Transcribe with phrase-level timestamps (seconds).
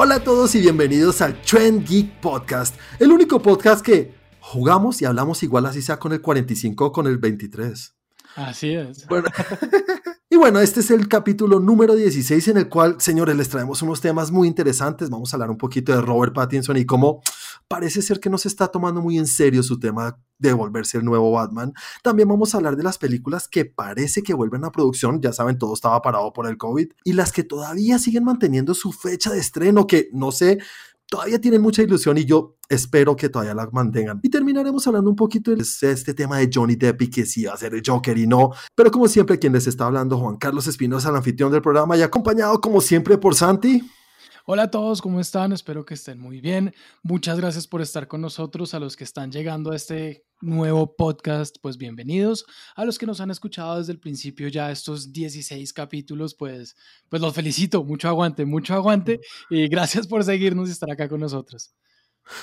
[0.00, 5.06] Hola a todos y bienvenidos al Trend Geek Podcast, el único podcast que jugamos y
[5.06, 7.96] hablamos igual así sea con el 45 o con el 23.
[8.36, 9.08] Así es.
[9.08, 9.26] Bueno,
[10.30, 14.00] y bueno, este es el capítulo número 16 en el cual, señores, les traemos unos
[14.00, 15.10] temas muy interesantes.
[15.10, 17.20] Vamos a hablar un poquito de Robert Pattinson y cómo
[17.68, 21.04] parece ser que no se está tomando muy en serio su tema de volverse el
[21.04, 21.72] nuevo Batman.
[22.02, 25.58] También vamos a hablar de las películas que parece que vuelven a producción, ya saben,
[25.58, 29.38] todo estaba parado por el COVID, y las que todavía siguen manteniendo su fecha de
[29.38, 30.58] estreno, que no sé,
[31.08, 34.20] todavía tienen mucha ilusión y yo espero que todavía la mantengan.
[34.22, 37.54] Y terminaremos hablando un poquito de este tema de Johnny Depp y que sí va
[37.54, 38.52] a ser el Joker y no.
[38.74, 42.02] Pero como siempre, quien les está hablando, Juan Carlos Espinosa, el anfitrión del programa y
[42.02, 43.82] acompañado como siempre por Santi.
[44.50, 45.52] Hola a todos, ¿cómo están?
[45.52, 46.74] Espero que estén muy bien.
[47.02, 48.72] Muchas gracias por estar con nosotros.
[48.72, 52.46] A los que están llegando a este nuevo podcast, pues bienvenidos.
[52.74, 56.76] A los que nos han escuchado desde el principio ya estos 16 capítulos, pues,
[57.10, 57.84] pues los felicito.
[57.84, 59.20] Mucho aguante, mucho aguante.
[59.50, 61.74] Y gracias por seguirnos y estar acá con nosotros.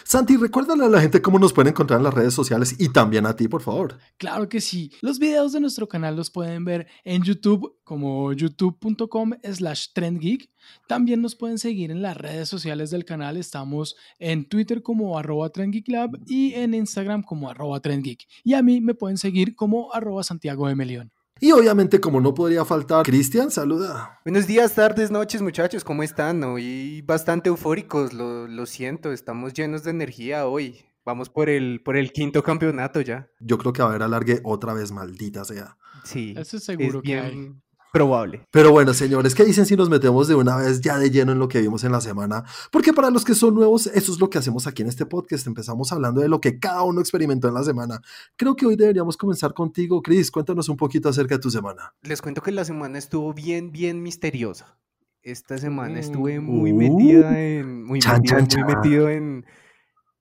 [0.03, 3.25] Santi, recuérdale a la gente cómo nos pueden encontrar en las redes sociales y también
[3.25, 3.97] a ti, por favor.
[4.17, 4.91] Claro que sí.
[5.01, 10.49] Los videos de nuestro canal los pueden ver en YouTube como youtube.com slash trendgeek.
[10.87, 13.37] También nos pueden seguir en las redes sociales del canal.
[13.37, 18.25] Estamos en Twitter como arroba trendgeeklab y en Instagram como arroba trendgeek.
[18.43, 21.14] Y a mí me pueden seguir como arroba Santiago de Melión.
[21.41, 24.21] Y obviamente, como no podría faltar, Cristian, saluda.
[24.23, 26.41] Buenos días, tardes, noches, muchachos, ¿cómo están?
[26.45, 30.85] Hoy bastante eufóricos, lo, lo, siento, estamos llenos de energía hoy.
[31.03, 33.29] Vamos por el, por el quinto campeonato ya.
[33.41, 35.77] Yo creo que va a haber alargue otra vez, maldita sea.
[36.05, 37.53] Sí, eso es seguro que hay
[37.95, 38.41] probable.
[38.51, 41.39] Pero bueno, señores, ¿qué dicen si nos metemos de una vez ya de lleno en
[41.39, 42.43] lo que vimos en la semana?
[42.69, 45.47] Porque para los que son nuevos, eso es lo que hacemos aquí en este podcast.
[45.47, 48.01] Empezamos hablando de lo que cada uno experimentó en la semana.
[48.35, 50.29] Creo que hoy deberíamos comenzar contigo, Chris.
[50.29, 51.93] Cuéntanos un poquito acerca de tu semana.
[52.01, 54.77] Les cuento que la semana estuvo bien, bien misteriosa.
[55.23, 57.85] Esta semana estuve muy uh, metida en.
[57.85, 59.45] Muy, metido, muy metido en,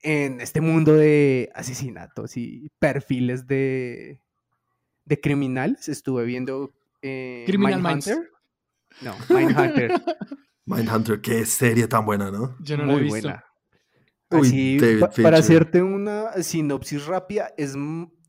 [0.02, 4.20] en este mundo de asesinatos y perfiles de,
[5.06, 5.88] de criminales.
[5.88, 6.72] Estuve viendo
[7.06, 8.30] eh, Criminal Mindhunter.
[9.02, 9.92] No, Mindhunter.
[10.64, 12.56] Mindhunter, qué serie tan buena, ¿no?
[12.60, 13.20] Yo no Muy la he visto.
[13.28, 13.44] buena.
[14.30, 14.78] Así,
[15.22, 17.74] para hacerte una sinopsis rápida, es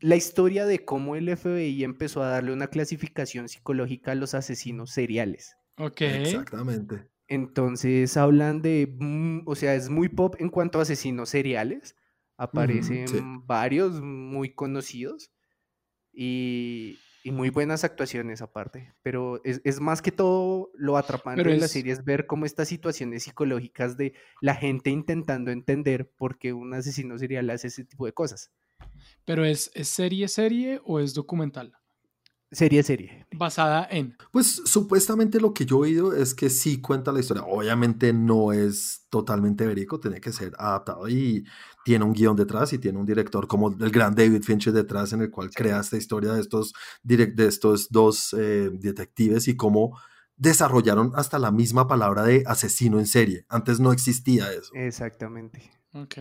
[0.00, 4.90] la historia de cómo el FBI empezó a darle una clasificación psicológica a los asesinos
[4.90, 5.56] seriales.
[5.78, 6.02] Ok.
[6.02, 7.08] Exactamente.
[7.28, 11.96] Entonces hablan de, o sea, es muy pop en cuanto a asesinos seriales.
[12.36, 15.32] Aparecen varios muy conocidos.
[16.12, 21.66] Y, y muy buenas actuaciones aparte, pero es, más que todo lo atrapante de la
[21.66, 26.72] serie es ver cómo estas situaciones psicológicas de la gente intentando entender por qué un
[26.72, 28.52] asesino serial hace ese tipo de cosas.
[29.24, 31.76] Pero es, ¿es serie serie o es documental?
[32.52, 33.26] Serie, serie.
[33.34, 34.16] Basada en.
[34.30, 37.42] Pues supuestamente lo que yo he oído es que sí cuenta la historia.
[37.44, 41.44] Obviamente no es totalmente verídico, tiene que ser adaptado y
[41.84, 45.22] tiene un guion detrás y tiene un director como el gran David Fincher detrás en
[45.22, 49.98] el cual crea esta historia de estos, de estos dos eh, detectives y cómo
[50.36, 53.44] desarrollaron hasta la misma palabra de asesino en serie.
[53.48, 54.70] Antes no existía eso.
[54.74, 55.70] Exactamente.
[56.02, 56.14] Ok.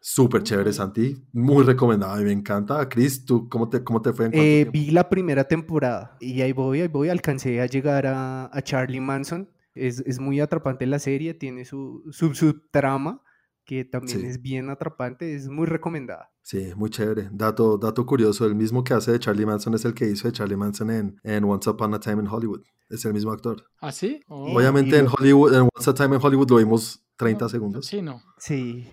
[0.00, 1.16] Súper chévere, Santi.
[1.32, 2.88] Muy recomendada y me encanta.
[2.88, 4.26] Chris, ¿tú cómo te, cómo te fue?
[4.26, 7.08] En eh, vi la primera temporada y ahí voy, ahí voy.
[7.08, 9.50] Alcancé a llegar a, a Charlie Manson.
[9.74, 13.22] Es, es, muy atrapante la serie, tiene su, su, su trama
[13.68, 16.32] que también es bien atrapante, es muy recomendada.
[16.40, 17.28] Sí, muy chévere.
[17.30, 20.32] Dato, dato curioso, el mismo que hace de Charlie Manson es el que hizo de
[20.32, 22.62] Charlie Manson en, en Once Upon a Time in Hollywood.
[22.88, 23.62] Es el mismo actor.
[23.82, 24.22] ¿Ah, sí?
[24.26, 27.84] Obviamente en Hollywood, en Once Upon a Time in Hollywood lo vimos 30 segundos.
[27.84, 28.22] Sí, no.
[28.38, 28.88] Sí,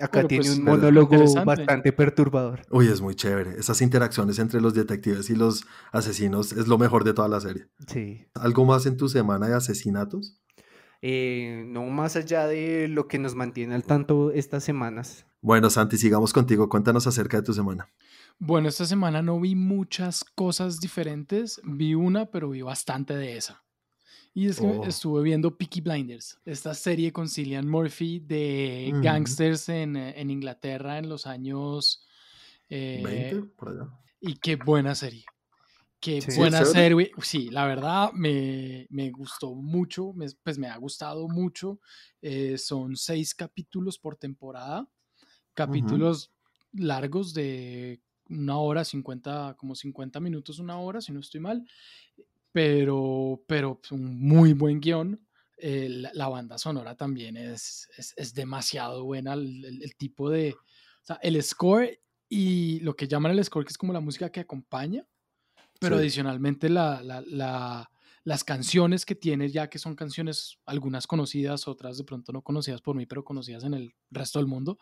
[0.00, 2.62] Acá tiene pues, un monólogo bastante perturbador.
[2.70, 3.58] Uy, es muy chévere.
[3.58, 7.66] Esas interacciones entre los detectives y los asesinos es lo mejor de toda la serie.
[7.86, 8.26] Sí.
[8.34, 10.40] ¿Algo más en tu semana de asesinatos?
[11.02, 15.26] Eh, no más allá de lo que nos mantiene al tanto estas semanas.
[15.42, 16.70] Bueno, Santi, sigamos contigo.
[16.70, 17.92] Cuéntanos acerca de tu semana.
[18.38, 21.60] Bueno, esta semana no vi muchas cosas diferentes.
[21.62, 23.62] Vi una, pero vi bastante de esa.
[24.36, 24.84] Y es que oh.
[24.84, 30.98] estuve viendo Peaky Blinders, esta serie con Cillian Murphy de gangsters en, eh, en, Inglaterra
[30.98, 32.04] en los años...
[32.68, 33.88] Eh, 20, por allá.
[34.20, 35.24] Y qué buena serie.
[36.00, 37.12] Qué buena serie.
[37.22, 41.78] Sí, la verdad me, me gustó mucho, pues me ha gustado mucho.
[42.20, 44.88] Eh, son seis capítulos por temporada,
[45.54, 46.32] capítulos
[46.72, 51.64] largos de una hora, 50, como 50 minutos, una hora, si no estoy mal
[52.54, 55.20] pero, pero pues, un muy buen guion.
[55.58, 62.00] la, banda sonora también es, es, demasiado buena, el, tipo de, o sea, el score
[62.28, 65.04] y lo que llaman el score, que es como la música que acompaña,
[65.80, 67.90] pero adicionalmente la, la,
[68.22, 72.80] las canciones que tiene ya que son canciones, algunas conocidas, otras de pronto no conocidas
[72.80, 74.78] por mí, pero conocidas en el resto del mundo,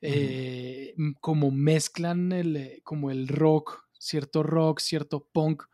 [0.00, 5.64] eh, como mezclan el, eh, como el rock, cierto rock, cierto punk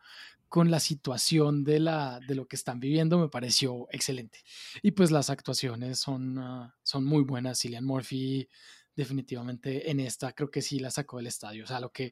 [0.49, 4.39] con la situación de, la, de lo que están viviendo me pareció excelente.
[4.81, 7.59] Y pues las actuaciones son, ah, son muy buenas.
[7.59, 8.49] Cillian Murphy
[8.95, 11.63] definitivamente en esta creo que sí la sacó del estadio.
[11.63, 12.11] O sea, lo que,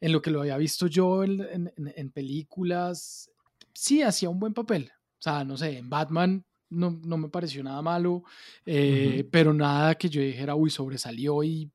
[0.00, 3.30] en lo que lo había visto yo en, en, películas,
[3.72, 4.92] sí hacía un buen papel.
[5.18, 8.24] O sea, no sé, en Batman no, no me pareció nada malo,
[8.66, 11.70] eh, pero nada que yo dijera, uy, sobresalió y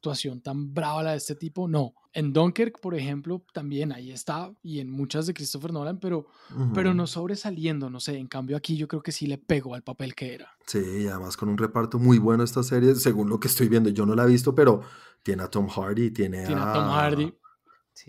[0.00, 1.94] actuación tan brava la de este tipo, no.
[2.12, 6.26] En Dunkirk, por ejemplo, también ahí está, y en muchas de Christopher Nolan, pero,
[6.74, 8.16] pero no sobresaliendo, no sé.
[8.16, 10.50] En cambio, aquí yo creo que sí le pegó al papel que era.
[10.66, 13.90] Sí, y además con un reparto muy bueno esta serie, según lo que estoy viendo.
[13.90, 14.80] Yo no la he visto, pero
[15.22, 17.34] tiene a Tom Hardy, tiene, tiene a, Tom Hardy.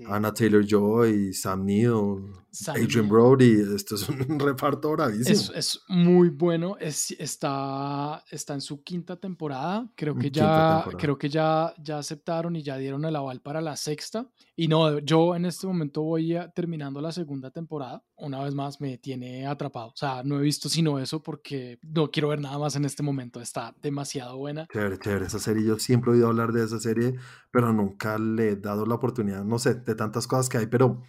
[0.07, 2.23] Anna Taylor Joy, Sam Neill,
[2.67, 3.61] Adrian Brody.
[3.75, 5.29] Esto es un reparto bravísimo.
[5.29, 6.77] Es, es muy bueno.
[6.79, 9.89] Es, está, está en su quinta temporada.
[9.95, 13.75] Creo que, ya, creo que ya, ya aceptaron y ya dieron el aval para la
[13.75, 14.27] sexta.
[14.55, 18.03] Y no, yo en este momento voy terminando la segunda temporada.
[18.17, 19.87] Una vez más me tiene atrapado.
[19.87, 23.01] O sea, no he visto sino eso porque no quiero ver nada más en este
[23.01, 23.41] momento.
[23.41, 24.67] Está demasiado buena.
[24.71, 25.25] Chévere, chévere.
[25.25, 27.15] Esa serie, yo siempre he oído hablar de esa serie,
[27.51, 29.43] pero nunca le he dado la oportunidad.
[29.43, 31.01] No sé, de tantas cosas que hay, pero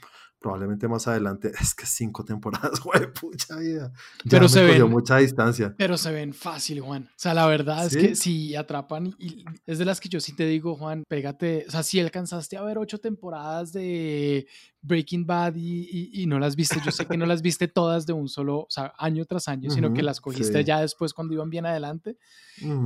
[0.43, 1.53] probablemente más adelante.
[1.63, 3.93] Es que cinco temporadas, güey, pucha vida.
[4.29, 5.75] pero se ven mucha distancia.
[5.79, 7.05] Pero se ven fácil, Juan.
[7.05, 10.35] O sea, la verdad es que si atrapan y, es de las que yo sí
[10.35, 11.65] te digo, Juan, pégate.
[11.69, 14.47] O sea, si alcanzaste a ver ocho temporadas de
[14.83, 18.29] Breaking Bad y, no las viste, yo sé que no las viste todas de un
[18.29, 21.67] solo, o sea, año tras año, sino que las cogiste ya después cuando iban bien
[21.67, 22.19] adelante.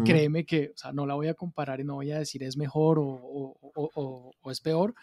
[0.04, 2.56] Créeme que, o sea, no la voy a comparar y no voy a decir es
[2.56, 4.94] mejor o, o es peor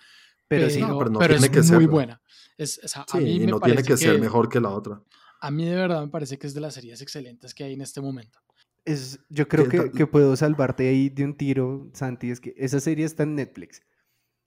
[0.47, 2.21] pero, sí, no, pero, tiene es que muy buena.
[2.57, 5.01] Es, a mí y no tiene que, ser mejor que la otra.
[5.41, 7.81] A mí de verdad me parece que es de las series excelentes que hay en
[7.81, 8.39] este momento.
[8.85, 12.79] Es, yo creo que, que, puedo salvarte ahí de un tiro, Santi, es que esa
[12.79, 13.81] serie está en Netflix.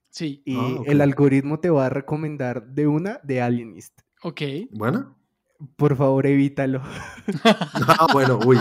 [0.09, 0.41] Sí.
[0.45, 3.99] Y ah, el algoritmo te va a recomendar de una de Alienist.
[4.23, 4.41] Ok.
[4.71, 5.16] Bueno.
[5.75, 6.83] Por favor, evítalo.
[7.43, 8.57] ah, bueno, uy,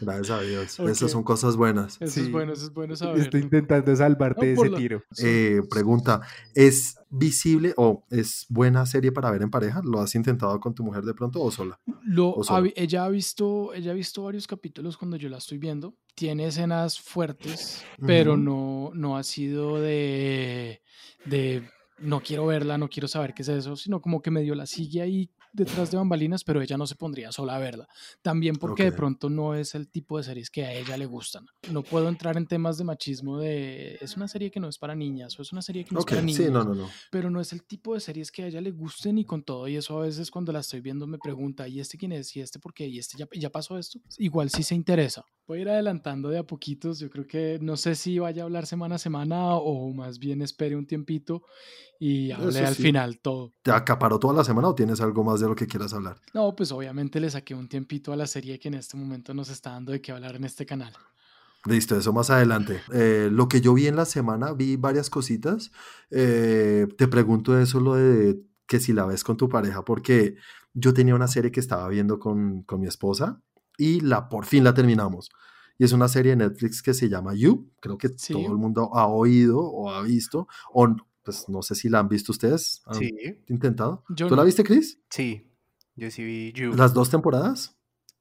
[0.00, 0.80] gracias a Dios.
[0.80, 2.00] Esas son cosas buenas.
[2.00, 3.20] Eso es bueno, eso es bueno saber.
[3.20, 5.02] Estoy intentando salvarte de ese tiro.
[5.22, 6.22] Eh, pregunta,
[6.54, 9.82] ¿es visible o es buena serie para ver en pareja?
[9.84, 11.78] ¿Lo has intentado con tu mujer de pronto o sola?
[12.04, 12.36] Lo,
[12.74, 15.94] ella, ha visto, ella ha visto varios capítulos cuando yo la estoy viendo.
[16.14, 20.80] Tiene escenas fuertes, pero no, no ha sido de,
[21.26, 24.66] de no quiero verla, no quiero saber qué es eso, sino como que medio la
[24.66, 27.88] sigue ahí detrás de bambalinas, pero ella no se pondría sola a verla.
[28.22, 31.46] También porque de pronto no es el tipo de series que a ella le gustan.
[31.70, 34.94] No puedo entrar en temas de machismo de es una serie que no es para
[34.94, 36.44] niñas o es una serie que no es para niños.
[36.44, 36.88] Sí, no, no, no.
[37.10, 39.68] Pero no es el tipo de series que a ella le gusten y con todo.
[39.68, 42.34] Y eso a veces cuando la estoy viendo me pregunta, ¿y este quién es?
[42.36, 42.86] ¿Y este por qué?
[42.86, 44.00] ¿Y este ya, ya pasó esto?
[44.18, 45.24] Igual sí se interesa.
[45.46, 47.00] Voy a ir adelantando de a poquitos.
[47.00, 50.42] Yo creo que no sé si vaya a hablar semana a semana o más bien
[50.42, 51.42] espere un tiempito
[52.00, 53.52] y hable al final todo.
[53.62, 56.16] ¿Te acaparó toda la semana o tienes algo más de lo que quieras hablar?
[56.32, 59.50] No, pues obviamente le saqué un tiempito a la serie que en este momento nos
[59.50, 60.94] está dando de qué hablar en este canal.
[61.66, 62.80] Listo, eso más adelante.
[62.90, 65.72] Eh, lo que yo vi en la semana, vi varias cositas.
[66.10, 70.36] Eh, te pregunto eso, lo de que si la ves con tu pareja, porque
[70.72, 73.42] yo tenía una serie que estaba viendo con, con mi esposa
[73.76, 75.28] y la por fin la terminamos.
[75.76, 77.70] Y es una serie de Netflix que se llama You.
[77.80, 80.94] Creo que todo el mundo ha oído o ha visto, o,
[81.30, 82.82] pues no sé si la han visto ustedes.
[82.92, 83.14] sí.
[83.48, 84.04] intentado?
[84.16, 85.00] ¿Tú la viste, Chris?
[85.10, 85.52] Sí,
[85.94, 86.72] yo sí vi You.
[86.74, 87.78] ¿Las dos temporadas?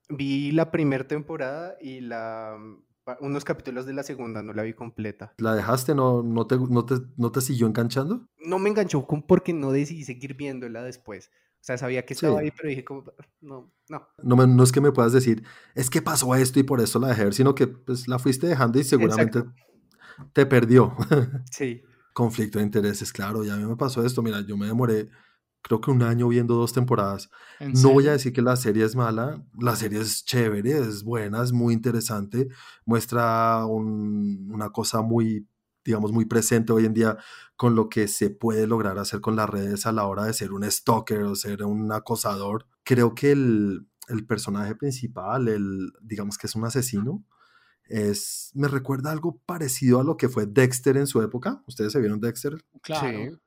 [0.10, 2.58] Vi la primera temporada y la
[3.22, 5.34] unos capítulos de la segunda, no la vi completa.
[5.38, 5.96] ¿La dejaste?
[5.96, 8.28] ¿No, no, te, no, te, no te siguió enganchando?
[8.46, 11.32] No me enganchó porque no decidí seguir viéndola después.
[11.56, 13.04] O sea, sabía que estaba ahí, pero dije como,
[13.42, 14.08] no, no.
[14.22, 17.08] No, no es que me puedas decir, es que pasó esto y por eso la
[17.08, 19.44] dejé, sino que pues la fuiste dejando y seguramente
[20.34, 20.96] te perdió.
[21.52, 21.82] Sí.
[22.20, 25.10] Conflicto de intereses, claro, ya a mí me pasó esto, mira, yo me demoré
[25.62, 27.30] creo que un año viendo dos temporadas.
[27.60, 31.44] No voy a decir que la serie es mala, la serie es chévere, es buena,
[31.44, 32.48] es muy interesante,
[32.86, 35.48] muestra una cosa muy,
[35.84, 37.18] digamos, muy presente hoy en día
[37.56, 40.54] con lo que se puede lograr hacer con las redes a la hora de ser
[40.54, 42.66] un stalker o ser un acosador.
[42.84, 47.26] Creo que el, el personaje principal, el, digamos que es un asesino,
[47.90, 51.64] es, me recuerda algo parecido a lo que fue Dexter en su época.
[51.68, 52.64] ¿Ustedes se vieron Dexter?
[52.82, 53.40] Claro.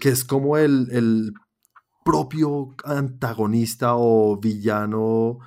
[0.00, 1.32] Que es como el, el,
[2.04, 5.38] propio antagonista o villano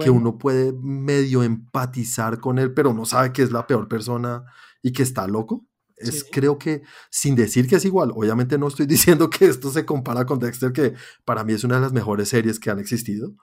[0.00, 4.44] que uno puede medio empatizar con él, pero no sabe que es la peor persona
[4.82, 5.66] y que está loco.
[5.96, 9.84] Es creo que, sin decir que es igual, obviamente no estoy diciendo que esto se
[9.84, 10.94] compara con Dexter, que
[11.24, 13.34] para mí es una de las mejores series que han existido,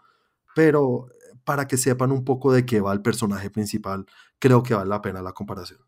[0.56, 1.08] pero
[1.48, 4.06] para que sepan un poco de qué va el personaje principal,
[4.38, 5.80] creo que vale la pena la comparación.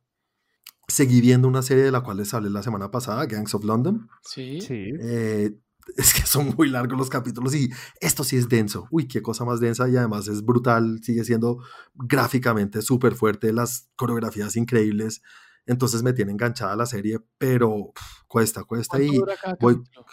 [0.88, 4.08] Seguí viendo una serie de la cual les hablé la semana pasada, Gangs of London.
[4.24, 4.62] Sí.
[4.62, 4.89] Sí.
[5.01, 5.51] Eh,
[5.98, 8.88] es que son muy largos los capítulos y esto sí es denso.
[8.89, 11.62] Uy, qué cosa más densa y además es brutal, sigue siendo
[11.94, 15.22] gráficamente súper fuerte, las coreografías increíbles.
[15.66, 19.75] Entonces me tiene enganchada la serie, pero pff, cuesta, cuesta ¿Cuánto y dura cada voy
[19.75, 20.06] capítulo?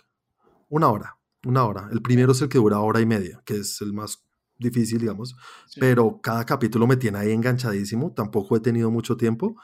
[0.71, 1.89] una hora, una hora.
[1.93, 4.26] El primero es el que dura hora y media, que es el más
[4.59, 5.37] difícil, digamos,
[5.67, 5.81] Sí.
[5.81, 8.13] pero cada capítulo me tiene ahí enganchadísimo.
[8.13, 9.57] Tampoco he tenido mucho tiempo,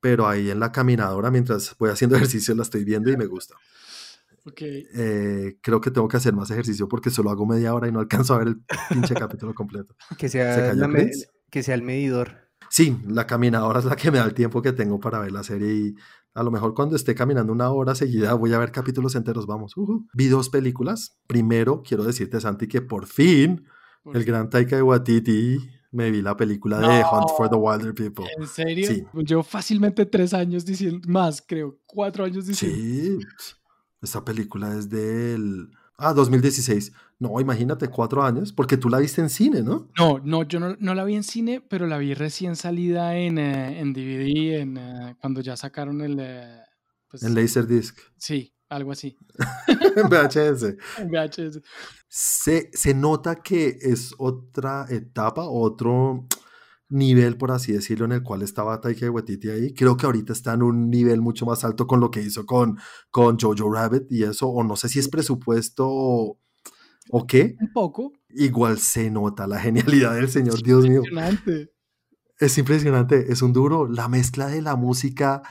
[0.00, 3.54] pero ahí en la caminadora, mientras voy haciendo ejercicio, la estoy viendo y me gusta.
[4.44, 4.60] Ok.
[4.62, 7.98] Eh, creo que tengo que hacer más ejercicio porque solo hago media hora y no
[7.98, 8.56] alcanzo a ver el
[8.90, 9.96] pinche capítulo completo.
[10.16, 11.10] Que ¿Se sea, me-
[11.50, 12.46] que sea el medidor.
[12.70, 15.42] Sí, la caminadora es la que me da el tiempo que tengo para ver la
[15.42, 15.94] serie y
[16.34, 19.76] a lo mejor cuando esté caminando una hora seguida voy a ver capítulos enteros, vamos.
[19.76, 20.06] ujú.
[20.14, 21.16] Vi dos películas.
[21.26, 23.64] Primero, quiero decirte, Santi, que por fin
[24.14, 25.58] El gran Taika Waititi
[25.92, 28.26] me vi la película de Hunt for the Wilder People.
[28.38, 28.86] ¿En serio?
[28.88, 29.04] Sí.
[29.14, 32.76] Yo fácilmente tres años diciendo, más creo, cuatro años diciendo.
[32.76, 33.18] Sí,
[34.02, 35.70] esta película es del...
[35.98, 36.92] Ah, 2016.
[37.18, 39.88] No, imagínate, cuatro años, porque tú la viste en cine, ¿no?
[39.98, 43.38] No, no, yo no, no la vi en cine, pero la vi recién salida en,
[43.38, 46.18] eh, en DVD, en, eh, cuando ya sacaron el...
[46.20, 46.60] eh,
[47.08, 49.16] pues, En Laserdisc, Sí, algo así.
[50.10, 50.76] VHS.
[51.08, 51.60] VHS.
[52.08, 56.26] Se, se nota que es otra etapa, otro
[56.88, 59.74] nivel, por así decirlo, en el cual estaba Taika Waititi ahí.
[59.74, 62.78] Creo que ahorita está en un nivel mucho más alto con lo que hizo con,
[63.10, 66.38] con Jojo Rabbit y eso, o no sé si es presupuesto o,
[67.10, 67.56] o qué.
[67.60, 68.12] Un poco.
[68.30, 71.02] Igual se nota la genialidad del señor, Dios mío.
[71.04, 71.72] Impresionante.
[72.38, 73.88] Es impresionante, es un duro.
[73.88, 75.42] La mezcla de la música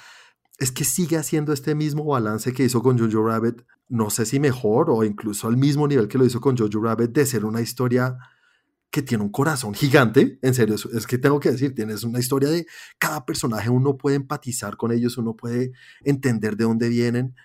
[0.57, 3.61] es que sigue haciendo este mismo balance que hizo con Jojo Rabbit.
[3.89, 7.11] No sé si mejor o incluso al mismo nivel que lo hizo con Jojo Rabbit
[7.11, 8.17] de ser una historia
[8.89, 10.39] que tiene un corazón gigante.
[10.41, 12.65] En serio, es- que tengo que decir, tienes una historia de
[12.97, 17.35] cada personaje, uno puede empatizar con ellos, uno puede entender de dónde vienen.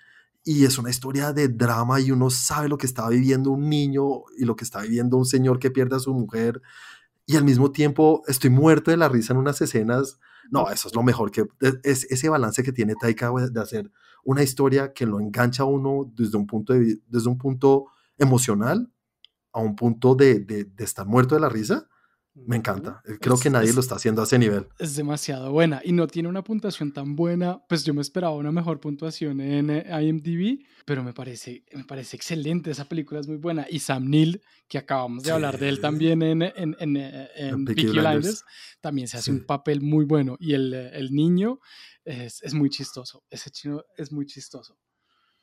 [0.45, 4.05] Y es una historia de drama y uno sabe lo que está viviendo un niño
[4.39, 6.63] y lo que está viviendo un señor que pierde a su mujer
[7.27, 10.19] y al mismo tiempo estoy muerto de la risa en unas escenas.
[10.51, 11.45] No, eso es lo mejor que
[11.83, 13.91] es ese balance que tiene Taika de hacer
[14.25, 17.87] una historia que lo engancha a uno desde un punto, desde un punto
[18.19, 18.93] emocional
[19.53, 21.89] a un punto de- de estar muerto de la risa.
[22.35, 23.03] Me encanta.
[23.05, 24.69] Eh, Creo Es- que nadie es- lo está haciendo a ese nivel.
[24.79, 27.61] Es demasiado buena y no tiene una puntuación tan buena.
[27.69, 32.17] Pues yo me esperaba una mejor puntuación en eh, IMDb, pero me parece, me parece
[32.17, 32.71] excelente.
[32.71, 33.67] Esa película es muy buena.
[33.69, 37.65] Y Sam Neill, que acabamos de hablar de él también en, en, en, eh, en
[37.65, 38.15] Peaky Peaky Blinders.
[38.23, 38.45] Blinders,
[38.81, 39.31] también se hace Sí.
[39.33, 40.37] un papel muy bueno.
[40.39, 41.59] Y el, el niño
[42.05, 43.25] es, es muy chistoso.
[43.29, 44.79] Ese chino es muy chistoso.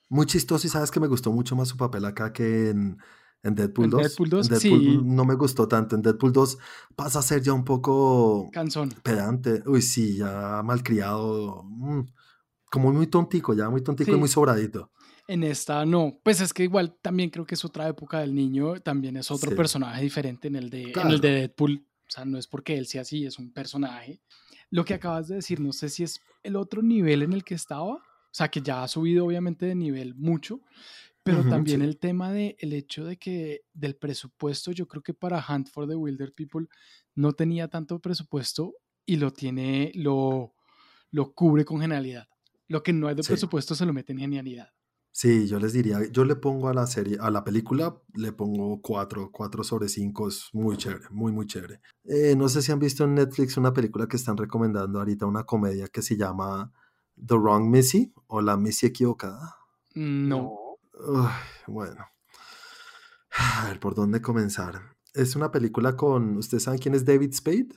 [0.10, 2.98] Muy chistoso y sabes que me gustó mucho más su papel acá que en,
[3.44, 4.02] en Deadpool En 2.
[4.02, 5.00] Deadpool 2, En Deadpool sí.
[5.04, 5.96] no me gustó tanto.
[5.96, 6.58] En Deadpool 2
[6.96, 8.90] pasa a ser ya un poco Canzón.
[9.04, 9.64] pedante.
[9.66, 11.64] Uy, sí, ya malcriado.
[11.66, 12.02] mm,
[12.70, 14.20] como muy tontico, ya muy tontico y Sí.
[14.20, 14.92] muy sobradito.
[15.30, 18.80] En esta no, pues es que igual también creo que es otra época del niño,
[18.82, 19.56] también es otro Sí.
[19.58, 21.10] personaje diferente en el de, en Claro.
[21.10, 24.22] el de Deadpool, o sea, no es porque él sea así, es un personaje.
[24.70, 27.56] Lo que acabas de decir, no sé si es el otro nivel en el que
[27.56, 28.02] estaba, o
[28.32, 30.60] sea, que ya ha subido obviamente de nivel mucho,
[31.28, 31.86] pero también sí.
[31.86, 35.88] el tema de el hecho de que del presupuesto, yo creo que para Hunt for
[35.88, 36.68] the Wilder People
[37.16, 40.54] no tenía tanto presupuesto y lo tiene, lo,
[41.12, 42.28] lo cubre con genialidad.
[42.68, 43.30] Lo que no es de Sí.
[43.30, 44.70] presupuesto se lo mete en genialidad.
[45.12, 48.80] Sí, yo les diría, yo le pongo a la serie, a la película, le pongo
[48.82, 51.80] 4, 4 sobre 5, es muy chévere, muy, muy chévere.
[52.04, 55.44] Eh, no sé si han visto en Netflix una película que están recomendando ahorita, una
[55.44, 56.72] comedia que se llama
[57.16, 59.56] The Wrong Missy o La Missy Equivocada.
[59.96, 60.67] No.
[61.00, 61.30] Uy,
[61.68, 62.06] bueno.
[63.32, 64.96] A ver, ¿por dónde comenzar?
[65.14, 67.70] Es una película con, ¿ustedes saben quién es David Spade?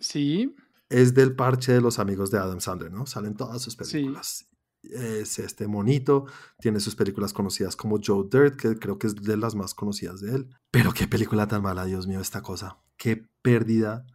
[0.00, 0.54] Sí,
[0.88, 3.06] Es del parche de los amigos de Adam Sandler, ¿no?
[3.06, 3.78] Salen todas sus Sí.
[3.92, 4.46] películas.
[4.82, 6.26] Es este monito,
[6.60, 10.20] tiene sus películas conocidas como Joe Dirt, que creo que es de las más conocidas
[10.20, 10.48] de él.
[10.70, 12.78] Pero qué película tan mala, Dios mío, esta cosa.
[12.96, 14.06] Qué pérdida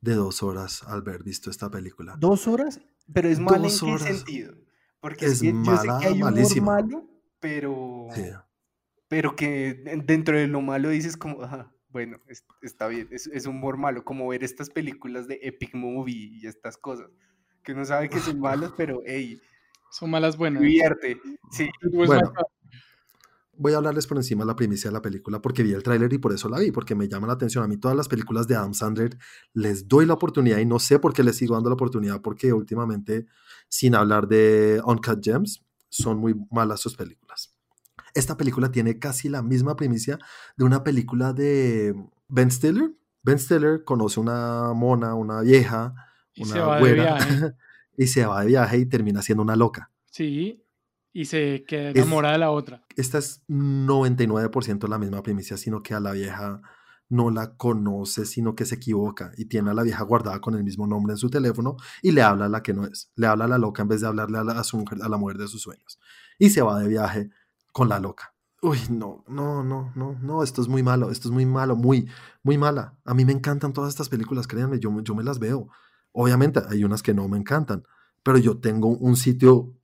[0.00, 2.16] de dos horas al haber visto esta película.
[2.18, 2.80] ¿Dos horas?
[3.12, 4.02] Pero es mal en qué horas.
[4.02, 4.54] sentido.
[5.00, 6.72] Porque Es es que yo sé mala, que hay humor malísima.
[6.72, 7.08] malo,
[7.46, 8.24] pero, Sí.
[9.08, 9.74] pero que
[10.04, 14.04] dentro de lo malo dices como, "Ajá, bueno, es- está bien, es, es humor malo,
[14.04, 17.06] como ver estas películas de Epic Movie y estas cosas,
[17.62, 19.40] que uno sabe que son malas, pero hey,
[19.92, 20.60] son malas buenas.
[20.62, 21.20] divierte.
[21.52, 22.32] Sí, Bueno.
[23.58, 26.12] voy a hablarles por encima de la primicia de la película porque vi el tráiler
[26.12, 27.64] y por eso la vi, porque me llama la atención.
[27.64, 29.16] A mí todas las películas de Adam Sandler
[29.54, 32.52] les doy la oportunidad y no sé por qué les sigo dando la oportunidad porque
[32.52, 33.24] últimamente,
[33.68, 35.64] sin hablar de Uncut Gems,
[35.96, 37.54] son muy malas sus películas.
[38.14, 40.18] Esta película tiene casi la misma primicia
[40.56, 41.94] de una película de
[42.28, 42.92] Ben Stiller.
[43.22, 45.94] Ben Stiller conoce una mona, una vieja,
[46.38, 47.18] una güera,
[47.96, 49.90] y se va de viaje y termina siendo una loca.
[50.10, 50.64] Sí,
[51.12, 52.84] y se queda enamorada de la otra.
[52.96, 56.60] Esta es 99% la misma primicia, sino que a la vieja
[57.08, 60.64] no la conoce, sino que se equivoca y tiene a la vieja guardada con el
[60.64, 63.10] mismo nombre en su teléfono y le habla a la que no es.
[63.14, 65.48] Le habla a la loca en vez de hablarle a la, a la mujer de
[65.48, 65.98] sus sueños.
[66.38, 67.30] Y se va de viaje
[67.72, 68.34] con la loca.
[68.62, 72.08] Uy, no, no, no, no, no, esto es muy malo, esto es muy malo, muy,
[72.42, 72.98] muy mala.
[73.04, 75.68] A mí me encantan todas estas películas, créanme, yo, yo me las veo.
[76.12, 77.84] Obviamente hay unas que no me encantan,
[78.22, 79.76] pero yo tengo un sitio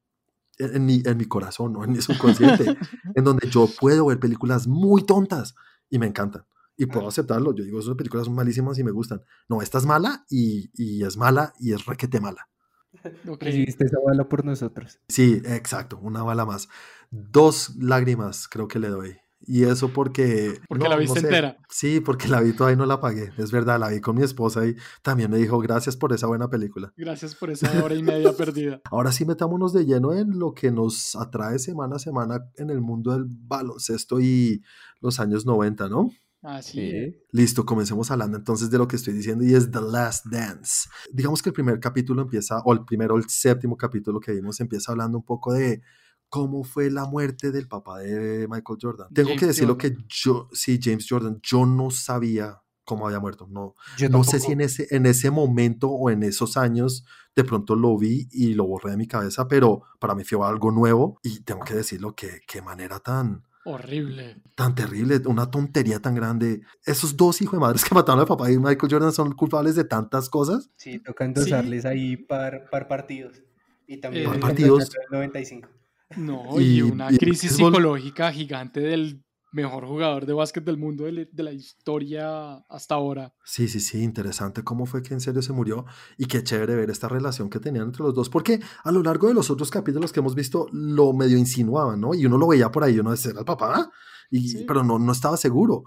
[0.59, 1.85] en mi, en mi corazón, ¿no?
[1.85, 2.77] en mi subconsciente,
[3.15, 5.55] en donde yo puedo ver películas muy tontas
[5.91, 6.45] y me encantan.
[6.77, 7.55] Y puedo aceptarlo.
[7.55, 9.23] Yo digo, esas películas son malísimas y me gustan.
[9.49, 12.49] No, esta es mala y, y es mala y es requete mala.
[13.41, 15.01] Recibiste esa bala por nosotros.
[15.09, 16.69] Sí, exacto, una bala más.
[17.11, 19.17] Dos lágrimas creo que le doy.
[19.45, 20.61] Y eso porque...
[20.69, 21.57] Porque la viste entera.
[21.69, 23.33] Sí, porque la vi todavía no la pagué.
[23.39, 26.49] Es verdad, la vi con mi esposa y también me dijo gracias por esa buena
[26.49, 26.93] película.
[26.97, 28.81] Gracias por esa hora y media perdida.
[28.85, 32.81] Ahora sí metámonos de lleno en lo que nos atrae semana a semana en el
[32.81, 34.63] mundo del baloncesto y
[35.01, 36.11] los años 90, ¿no?
[36.43, 40.89] Así Listo, comencemos hablando entonces de lo que estoy diciendo y es The Last Dance.
[41.13, 44.91] Digamos que el primer capítulo empieza, o el primero, el séptimo capítulo que vimos empieza
[44.91, 45.83] hablando un poco de
[46.29, 49.09] cómo fue la muerte del papá de Michael Jordan.
[49.15, 53.47] Tengo que decir lo que yo, sí, James Jordan, yo no sabía cómo había muerto.
[53.49, 53.75] No,
[54.11, 57.05] no sé si en ese, en ese momento o en esos años
[57.37, 60.71] de pronto lo vi y lo borré de mi cabeza, pero para mí fue algo
[60.71, 63.45] nuevo y tengo que decirlo que qué manera tan...
[63.65, 64.43] Horrible.
[64.57, 66.63] Tan terrible, una tontería tan grande.
[66.85, 69.85] Esos dos hijos de madres que mataron al papá de Michael Jordan son culpables de
[69.85, 70.71] tantas cosas.
[70.77, 73.43] Sí, tocando usarles ahí par, par partidos.
[73.87, 74.91] Y también par partidos.
[75.11, 75.69] 95.
[76.17, 79.23] No, y, una crisis psicológica gigante del
[79.53, 83.35] mejor jugador de básquet del mundo de, la historia hasta ahora.
[83.45, 85.85] Sí, sí, sí, interesante cómo fue que en serio se murió
[86.17, 89.29] y qué chévere ver esta relación que tenían entre los dos, porque a lo largo
[89.29, 92.15] de los otros capítulos que hemos visto lo medio insinuaban, ¿no?
[92.15, 93.91] Y uno lo veía por ahí, uno decía, era el papá,
[94.31, 95.85] y, pero no, no estaba seguro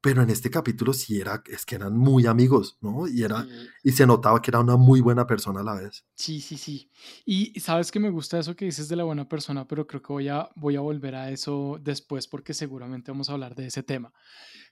[0.00, 3.08] pero en este capítulo sí era, es que eran muy amigos, ¿no?
[3.08, 3.46] Y, era,
[3.82, 6.04] y se notaba que era una muy buena persona a la vez.
[6.14, 6.90] Sí, sí, sí.
[7.24, 10.12] Y sabes que me gusta eso que dices de la buena persona, pero creo que
[10.12, 13.82] voy a, voy a volver a eso después porque seguramente vamos a hablar de ese
[13.82, 14.12] tema.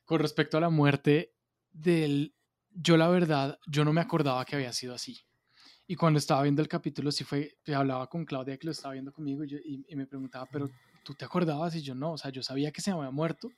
[0.04, 1.34] Con respecto a la muerte
[1.72, 2.34] del...
[2.70, 5.18] Yo la verdad, yo no me acordaba que había sido así.
[5.88, 9.12] Y cuando estaba viendo el capítulo, sí fue, hablaba con Claudia que lo estaba viendo
[9.12, 10.68] conmigo y, y me preguntaba, pero
[11.04, 11.74] ¿tú te acordabas?
[11.74, 13.48] Y yo no, o sea, yo sabía que se había muerto,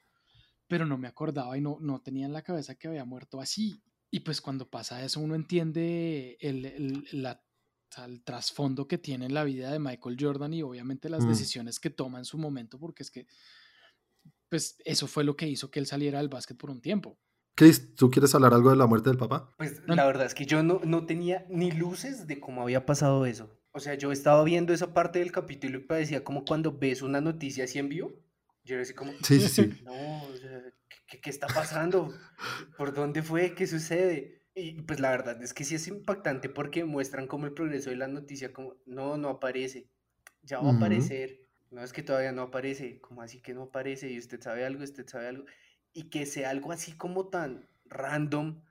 [0.69, 3.83] pero no me acordaba y no, no tenía en la cabeza que había muerto así.
[4.11, 7.07] Y pues cuando pasa eso uno entiende el, el,
[8.07, 11.29] el trasfondo que tiene en la vida de Michael Jordan y obviamente las mm.
[11.29, 13.27] decisiones que toma en su momento, porque es que
[14.49, 17.19] pues eso fue lo que hizo que él saliera del básquet por un tiempo.
[17.55, 19.53] Chris, ¿tú quieres hablar algo de la muerte del papá?
[19.59, 23.27] Pues la verdad es que yo no, no tenía ni luces de cómo había pasado
[23.27, 23.59] eso.
[23.73, 27.21] O sea, yo estaba viendo esa parte del capítulo y parecía como cuando ves una
[27.21, 28.13] noticia así en vivo
[28.69, 29.83] yo era así como, sí, sí, sí.
[29.83, 30.23] no,
[31.07, 32.15] ¿qué, ¿qué, está pasando?
[32.77, 33.55] ¿Por dónde fue?
[33.55, 34.43] ¿Qué sucede?
[34.55, 37.97] Y pues la verdad es que sí es impactante porque muestran como el progreso de
[37.97, 39.89] la noticia, como, no, no aparece,
[40.43, 44.11] ya va a aparecer, no es que todavía no aparece, como así que no aparece
[44.11, 45.45] y usted sabe algo, usted sabe algo,
[45.95, 48.63] y que sea algo así como tan random,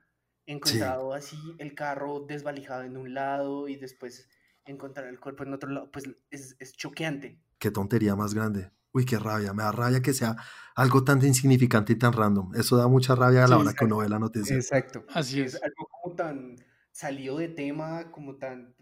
[0.46, 4.28] encontrado así el carro desvalijado en un lado y después
[4.64, 7.40] encontrar el cuerpo en otro lado, pues es, es choqueante.
[7.58, 8.70] Qué tontería más grande.
[8.92, 10.36] Uy, qué rabia, me da rabia que sea
[10.74, 12.54] algo tan insignificante y tan random.
[12.54, 14.54] Eso da mucha rabia a la hora que uno ve la noticia.
[14.54, 15.04] Exacto.
[15.08, 15.54] Así es.
[15.56, 16.56] Algo como tan
[16.92, 18.74] salido de tema, como tan...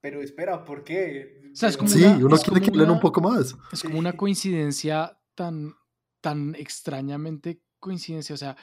[0.00, 1.40] Pero espera, ¿por qué?
[1.52, 3.56] O sea, es como sí, uno quiere que hablen un poco más.
[3.72, 5.74] Es como una coincidencia tan,
[6.20, 8.34] tan extrañamente coincidencia.
[8.34, 8.56] O sea,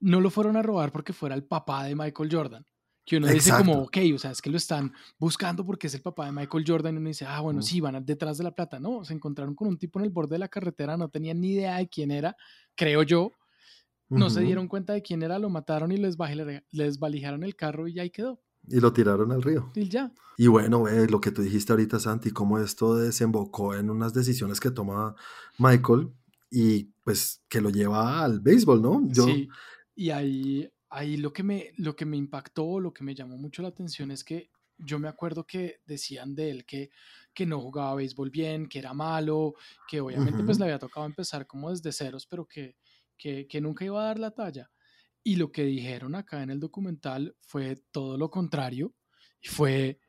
[0.00, 2.66] no lo fueron a robar porque fuera el papá de Michael Jordan.
[3.10, 6.00] Que uno dice como, ok, o sea, es que lo están buscando porque es el
[6.00, 8.78] papá de Michael Jordan y uno dice, ah, bueno, sí, van detrás de la plata.
[8.78, 11.54] No, se encontraron con un tipo en el borde de la carretera, no tenían ni
[11.54, 12.36] idea de quién era,
[12.76, 13.32] creo yo.
[14.10, 16.16] No se dieron cuenta de quién era, lo mataron y les,
[16.70, 18.40] les valijaron el carro y ya ahí quedó.
[18.68, 19.72] Y lo tiraron al río.
[19.74, 20.12] Y ya.
[20.36, 24.70] Y bueno, lo que tú dijiste ahorita, Santi, cómo esto desembocó en unas decisiones que
[24.70, 25.16] toma
[25.58, 26.12] Michael
[26.48, 29.02] y pues que lo lleva al béisbol, ¿no?
[29.08, 29.24] Yo...
[29.24, 29.48] Sí,
[29.96, 33.62] y ahí ahí lo que, me, lo que me impactó, lo que me llamó mucho
[33.62, 36.90] la atención es que yo me acuerdo que decían de él que
[37.34, 39.54] que no jugaba béisbol bien, que era malo,
[39.88, 42.76] que obviamente pues le había tocado empezar como desde ceros, pero que,
[43.16, 44.70] que, que nunca iba a dar la talla.
[45.22, 48.94] Y lo que dijeron acá en el documental fue todo lo contrario,
[49.40, 50.00] y fue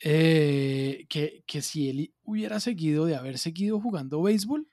[0.00, 4.66] eh, que, que, si él hubiera seguido de haber seguido jugando béisbol,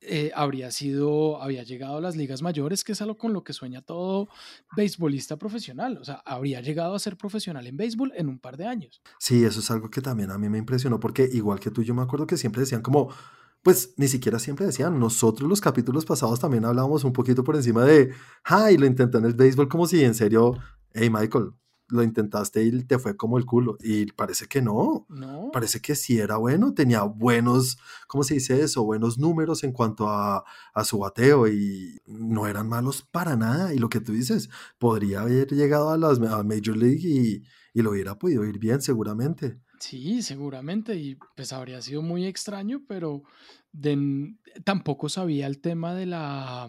[0.00, 3.52] eh, habría sido, había llegado a las ligas mayores, que es algo con lo que
[3.52, 4.28] sueña todo
[4.76, 5.98] beisbolista profesional.
[6.00, 9.02] O sea, habría llegado a ser profesional en béisbol en un par de años.
[9.18, 11.94] Sí, eso es algo que también a mí me impresionó, porque igual que tú, yo
[11.94, 13.12] me acuerdo que siempre decían como,
[13.62, 17.84] pues ni siquiera siempre decían, nosotros los capítulos pasados también hablábamos un poquito por encima
[17.84, 18.12] de,
[18.44, 20.56] ay, lo intentó en el béisbol como si en serio,
[20.94, 21.50] hey Michael,
[21.88, 23.76] lo intentaste y te fue como el culo.
[23.80, 25.06] Y parece que no.
[25.08, 25.50] No.
[25.52, 28.84] Parece que sí era bueno, tenía buenos, ¿cómo se dice eso?
[28.84, 33.74] Buenos números en cuanto a, a, su bateo y no eran malos para nada.
[33.74, 37.82] Y lo que tú dices, podría haber llegado a, las, a Major League y, y
[37.82, 39.58] lo hubiera podido ir bien seguramente.
[39.80, 40.96] Sí, seguramente.
[40.96, 43.22] Y pues habría sido muy extraño, pero
[43.72, 46.68] de, tampoco sabía el tema de la,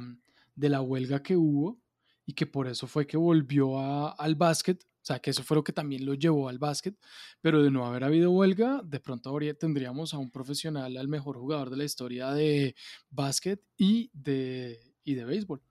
[0.56, 1.80] de la huelga que hubo
[2.26, 5.64] y que por eso fue que volvió a, al básquet sea, que eso fue lo
[5.64, 6.96] que también lo llevó al básquet,
[7.42, 11.38] pero de no haber habido huelga, de pronto habría, tendríamos a un profesional, al mejor
[11.38, 12.76] jugador de la historia de
[13.10, 15.62] básquet y de, y de béisbol.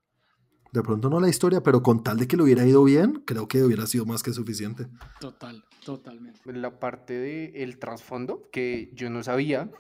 [0.73, 3.49] De pronto no la historia, pero con tal de que lo hubiera ido bien, creo
[3.49, 4.87] que hubiera sido más que suficiente.
[5.19, 6.41] Total, totalmente.
[6.53, 9.71] La parte del trasfondo que yo no sabía,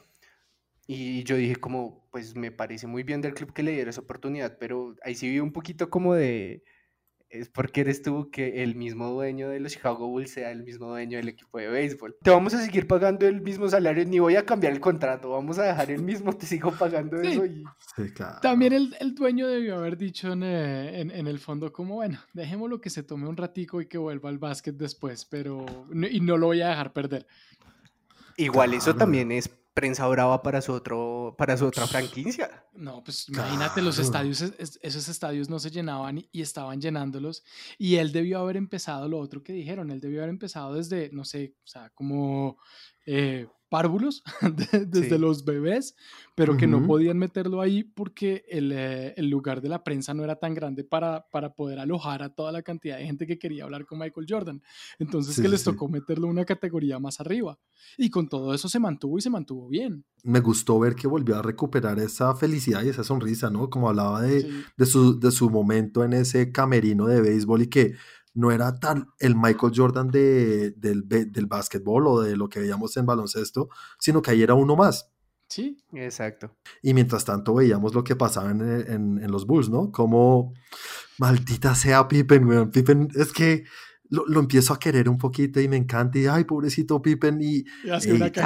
[0.87, 4.01] y yo dije como, pues me parece muy bien del club que le diera esa
[4.01, 6.64] oportunidad, pero ahí sí vi un poquito como de
[7.31, 10.88] es porque eres tú que el mismo dueño de los Chicago Bulls sea el mismo
[10.88, 12.17] dueño del equipo de béisbol.
[12.23, 15.59] Te vamos a seguir pagando el mismo salario, ni voy a cambiar el contrato, vamos
[15.59, 17.45] a dejar el mismo, te sigo pagando eso.
[17.45, 17.64] Y...
[17.97, 18.41] Sí, claro.
[18.41, 22.19] También el, el, dueño debió haber dicho en, eh, en, en, el fondo como, bueno,
[22.33, 25.67] dejémoslo que se tome un ratico y que vuelva al básquet después, pero
[26.11, 27.27] y no lo voy a dejar perder.
[28.37, 28.79] Igual claro.
[28.79, 32.64] eso también es prensa brava para su, otro, para su otra franquicia.
[32.75, 34.43] No, pues imagínate, los estadios,
[34.83, 37.45] esos estadios no se llenaban y, estaban llenándolos.
[37.79, 41.25] Y él debió haber empezado lo otro que dijeron, él debió haber empezado desde, no
[41.25, 42.59] sé, o sea, como
[43.07, 44.22] eh, párvulos
[44.87, 45.18] desde sí.
[45.18, 45.94] los bebés,
[46.35, 46.81] pero que uh -huh.
[46.81, 50.54] no podían meterlo ahí porque el, eh, el, lugar de la prensa no era tan
[50.54, 53.98] grande para, para poder alojar a toda la cantidad de gente que quería hablar con
[53.98, 54.62] Michael Jordan.
[54.98, 55.92] Entonces sí, que les tocó sí.
[55.92, 57.59] meterlo una categoría más arriba.
[57.96, 60.04] Y con todo eso se mantuvo y se mantuvo bien.
[60.24, 63.70] Me gustó ver que volvió a recuperar esa felicidad y esa sonrisa, ¿no?
[63.70, 67.94] Como hablaba de, de, su, de su momento en ese camerino de béisbol y que
[68.38, 72.96] no era tan el Michael Jordan de, del, del básquetbol o de lo que veíamos
[72.96, 75.11] en baloncesto, sino que ahí era uno más.
[75.48, 76.55] Sí, exacto.
[76.81, 79.90] Y mientras tanto veíamos lo que pasaba en, en, en los Bulls, ¿no?
[79.90, 80.55] Como
[81.18, 82.70] maldita sea Pippen, weón.
[82.70, 83.64] Pippen es que
[84.11, 86.18] lo, lo, empiezo a querer un poquito y me encanta.
[86.18, 87.40] Y ay, pobrecito Pippen.
[87.40, 88.31] Y, y hace una.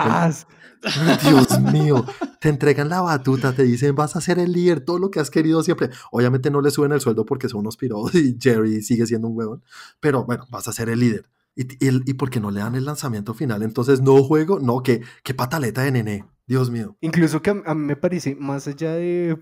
[1.22, 2.05] Dios mío,
[2.40, 5.31] te entregan la batuta, te dicen vas a ser el líder, todo lo que has
[5.31, 5.90] querido siempre.
[6.11, 9.37] Obviamente no le suben el sueldo porque son unos pirados y Jerry sigue siendo un
[9.37, 9.62] huevón,
[10.01, 11.27] pero bueno, vas a ser el líder.
[11.55, 15.03] Y, y, y porque no le dan el lanzamiento final, entonces no juego, no, que
[15.22, 16.96] qué pataleta de nene, Dios mío.
[17.01, 19.38] Incluso que a, a mí me parece, más allá de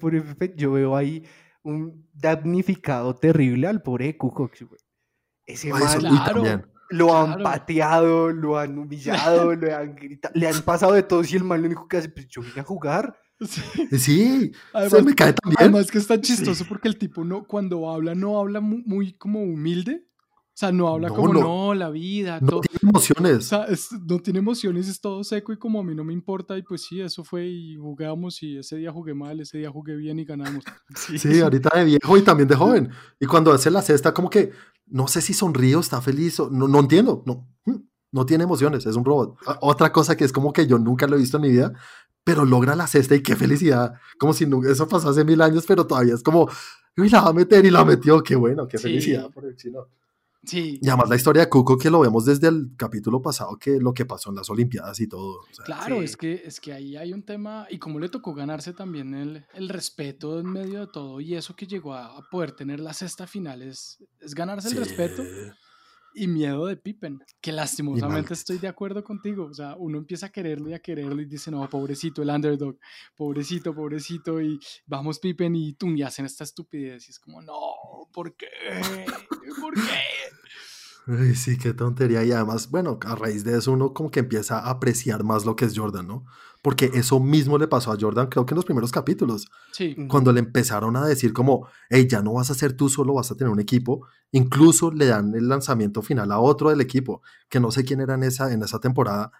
[0.56, 1.24] yo veo ahí
[1.62, 4.52] un damnificado terrible al pobre Kukoc,
[5.52, 6.42] Ese Ay, man, claro.
[6.90, 7.16] lo claro.
[7.16, 11.44] han pateado, lo han humillado, le han gritado, le han pasado de todo y el
[11.44, 13.16] mal lo único que hace, pues yo vine a jugar.
[13.40, 13.62] Sí,
[13.98, 15.56] sí además, se me cae también.
[15.60, 16.68] Además que está chistoso sí.
[16.68, 20.04] porque el tipo no, cuando habla, no habla muy, muy como humilde.
[20.60, 22.38] O sea, no habla no, como, no, no, la vida.
[22.42, 22.60] No todo.
[22.60, 23.38] tiene emociones.
[23.38, 26.12] O sea, es, no tiene emociones, es todo seco y como a mí no me
[26.12, 26.58] importa.
[26.58, 29.96] Y pues sí, eso fue y jugamos y ese día jugué mal, ese día jugué
[29.96, 30.62] bien y ganamos.
[30.94, 32.90] Sí, sí ahorita de viejo y también de joven.
[33.18, 34.52] Y cuando hace la cesta, como que
[34.84, 37.76] no sé si sonríe o está feliz, o, no, no entiendo, no, hmm,
[38.12, 39.38] no tiene emociones, es un robot.
[39.62, 41.72] Otra cosa que es como que yo nunca lo he visto en mi vida,
[42.22, 45.64] pero logra la cesta y qué felicidad, como si no, eso pasó hace mil años,
[45.66, 46.50] pero todavía es como,
[46.98, 48.82] uy, la va a meter y la metió, qué bueno, qué sí.
[48.82, 49.88] felicidad por el chino.
[50.44, 50.78] Sí.
[50.80, 53.92] Y además la historia de Cuco que lo vemos desde el capítulo pasado, que lo
[53.92, 55.40] que pasó en las Olimpiadas y todo.
[55.40, 56.04] O sea, claro, sí.
[56.04, 59.44] es, que, es que ahí hay un tema, y cómo le tocó ganarse también el,
[59.54, 63.26] el respeto en medio de todo, y eso que llegó a, poder tener la cesta
[63.26, 64.76] final es, es ganarse sí.
[64.76, 65.22] el respeto
[66.14, 70.32] y miedo de Pippen, que lastimosamente estoy de acuerdo contigo, o sea, uno empieza a
[70.32, 72.78] quererlo y a quererlo y dice, no, pobrecito el underdog,
[73.16, 77.54] pobrecito, pobrecito, y vamos Pippen y, tum, y hacen esta estupidez, y es como, no,
[78.12, 78.48] ¿por qué?
[79.60, 79.80] ¿Por qué?
[81.06, 82.22] Ay, sí, qué tontería.
[82.24, 85.56] Y además, bueno, a raíz de eso uno como que empieza a apreciar más lo
[85.56, 86.24] que es Jordan, ¿no?
[86.62, 89.48] Porque eso mismo le pasó a Jordan, creo que en los primeros capítulos.
[89.72, 89.96] Sí.
[90.08, 93.30] Cuando le empezaron a decir como, hey, ya no vas a ser tú solo, vas
[93.30, 94.06] a tener un equipo.
[94.32, 98.14] Incluso le dan el lanzamiento final a otro del equipo, que no sé quién era
[98.14, 99.32] en esa, en esa temporada.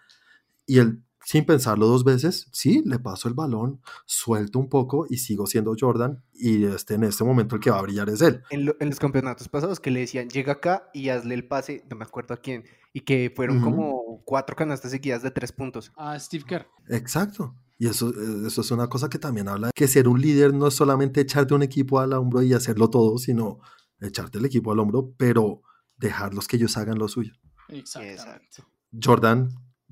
[0.65, 5.15] Y él sin pensarlo dos veces, sí, le paso el balón, suelto un poco y
[5.15, 8.43] sigo siendo Jordan y este, en este momento el que va a brillar es él.
[8.49, 12.03] En, los campeonatos pasados que le decían, llega acá y hazle el pase, no me
[12.03, 15.93] acuerdo a quién, y que fueron como cuatro canastas seguidas de tres puntos.
[15.95, 16.67] A Steve Kerr.
[16.89, 17.55] Exacto.
[17.77, 20.53] Y eso, eh, eso es una cosa que también habla de que ser un líder
[20.53, 23.59] no es solamente echarte un equipo al hombro y hacerlo todo, sino
[24.01, 25.61] echarte el equipo al hombro, pero
[25.95, 27.31] dejarlos que ellos hagan lo suyo.
[27.69, 28.67] Exacto.
[29.01, 29.47] Jordan,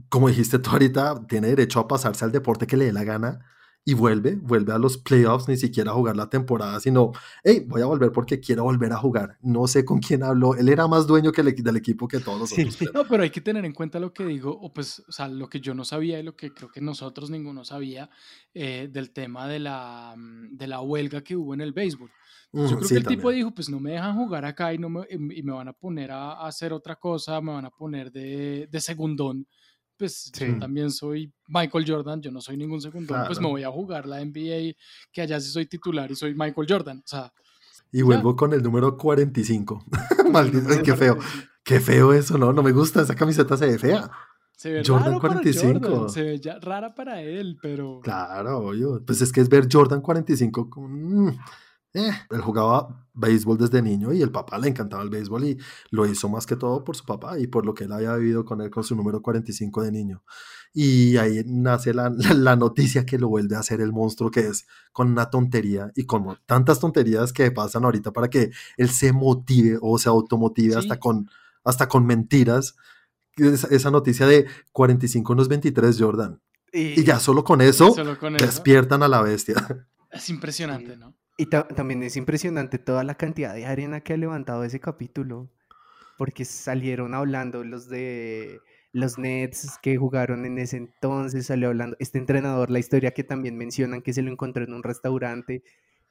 [0.07, 3.39] como dijiste tú ahorita, tiene derecho a pasarse al deporte que le dé la gana
[3.85, 7.11] y vuelve, vuelve a los playoffs, ni siquiera a jugar la temporada, sino,
[7.43, 9.37] hey, voy a volver porque quiero volver a jugar.
[9.41, 12.51] No sé con quién habló, él era más dueño que del equipo que todos los
[12.51, 12.77] otros.
[12.93, 15.49] No, pero hay que tener en cuenta lo que digo, o pues, o sea, lo
[15.49, 18.09] que yo no sabía y lo que creo que nosotros ninguno sabía
[18.53, 22.11] eh, del tema de la, mm, de la huelga que hubo en el béisbol.
[22.51, 25.05] Yo creo que el tipo dijo, pues no me dejan jugar acá y, no me,
[25.09, 28.81] y me van a poner a, hacer otra cosa, me van a poner de, de
[28.81, 29.47] segundón.
[29.99, 33.69] Pues yo también soy Michael Jordan, yo no soy ningún segundón, pues me voy a
[33.69, 34.75] jugar la NBA,
[35.11, 36.99] que allá sí soy titular y soy Michael Jordan.
[36.99, 37.33] O sea,
[37.91, 39.85] y vuelvo con el número 45.
[40.31, 41.17] Maldito, qué feo.
[41.63, 42.53] Qué feo eso, ¿no?
[42.53, 44.09] No me gusta, esa camiseta se ve fea.
[44.55, 46.09] Se ve Jordan 45.
[46.09, 47.99] Se ve ya rara para él, pero.
[48.03, 49.03] Claro, obvio.
[49.05, 51.37] Pues es que es ver Jordan 45 con.
[51.93, 55.57] Eh, él jugaba béisbol desde niño y el papá le encantaba el béisbol y
[55.89, 58.45] lo hizo más que todo por su papá y por lo que él había vivido
[58.45, 60.23] con él con su número 45 de niño.
[60.71, 64.67] Y ahí nace la, la, noticia que lo vuelve a hacer el monstruo que es
[64.91, 69.79] con una tontería y con tantas tonterías que pasan ahorita para que él se motive
[69.81, 71.29] o se automotive hasta, con,
[71.63, 72.75] hasta con mentiras.
[73.35, 76.41] Esa, noticia de 45 no es 23 Jordan.
[76.71, 77.95] Y, ya solo con eso
[78.37, 79.87] despiertan a la bestia.
[80.11, 81.15] Es impresionante, ¿no?
[81.39, 85.47] Y también es impresionante toda la cantidad de arena que ha levantado ese capítulo,
[86.17, 88.59] porque salieron hablando los de
[88.91, 93.57] los Nets que jugaron en ese entonces, salió hablando este entrenador, la historia que también
[93.57, 95.63] mencionan que se lo encontró en un restaurante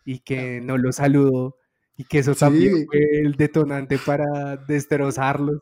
[0.06, 1.56] y que no lo saludó
[1.98, 5.60] y que eso también fue el detonante para destrozarlos.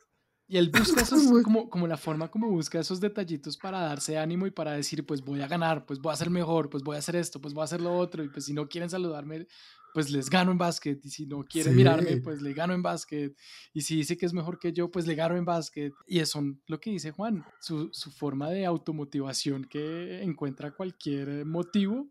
[0.49, 4.47] Y él busca esos, como, como la forma como busca esos detallitos para darse ánimo
[4.47, 7.01] y para decir, pues voy a ganar, pues voy a ser mejor, pues voy a
[7.01, 9.47] hacer esto, pues voy a hacer lo otro, y pues si no quieren saludarme,
[9.93, 13.35] pues les gano en básquet, y si no quieren mirarme, pues le gano en básquet,
[13.73, 15.93] y si dice que es mejor que yo, pues le gano en básquet.
[16.07, 21.47] Y eso es lo que dice Juan, su, su forma de automotivación que encuentra cualquier
[21.47, 22.09] motivo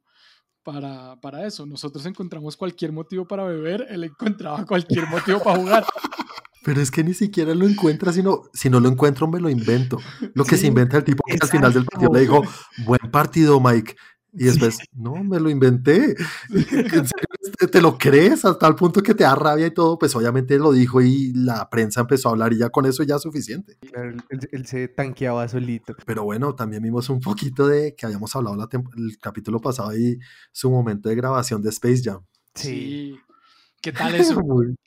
[0.63, 1.67] para, para, eso.
[1.67, 5.85] Nosotros encontramos cualquier motivo para beber, él encontraba cualquier motivo para jugar.
[6.65, 9.99] Pero es que ni siquiera lo encuentra, sino si no lo encuentro me lo invento.
[10.33, 12.41] Lo que se inventa el tipo que al final del partido le dijo,
[12.87, 13.95] buen partido Mike.
[14.33, 16.15] Y después, no, me lo inventé.
[17.71, 18.45] ¿Te lo crees?
[18.45, 21.69] Hasta el punto que te da rabia y todo, pues obviamente lo dijo y la
[21.69, 23.77] prensa empezó a hablar y ya con eso ya es suficiente.
[23.79, 25.95] Claro, él, se tanqueaba solito.
[26.03, 30.17] Pero bueno, también vimos un poquito de que habíamos hablado la el capítulo pasado y
[30.51, 32.25] su momento de grabación de Space Jam.
[32.55, 33.19] Sí.
[33.81, 34.41] ¿Qué tal eso?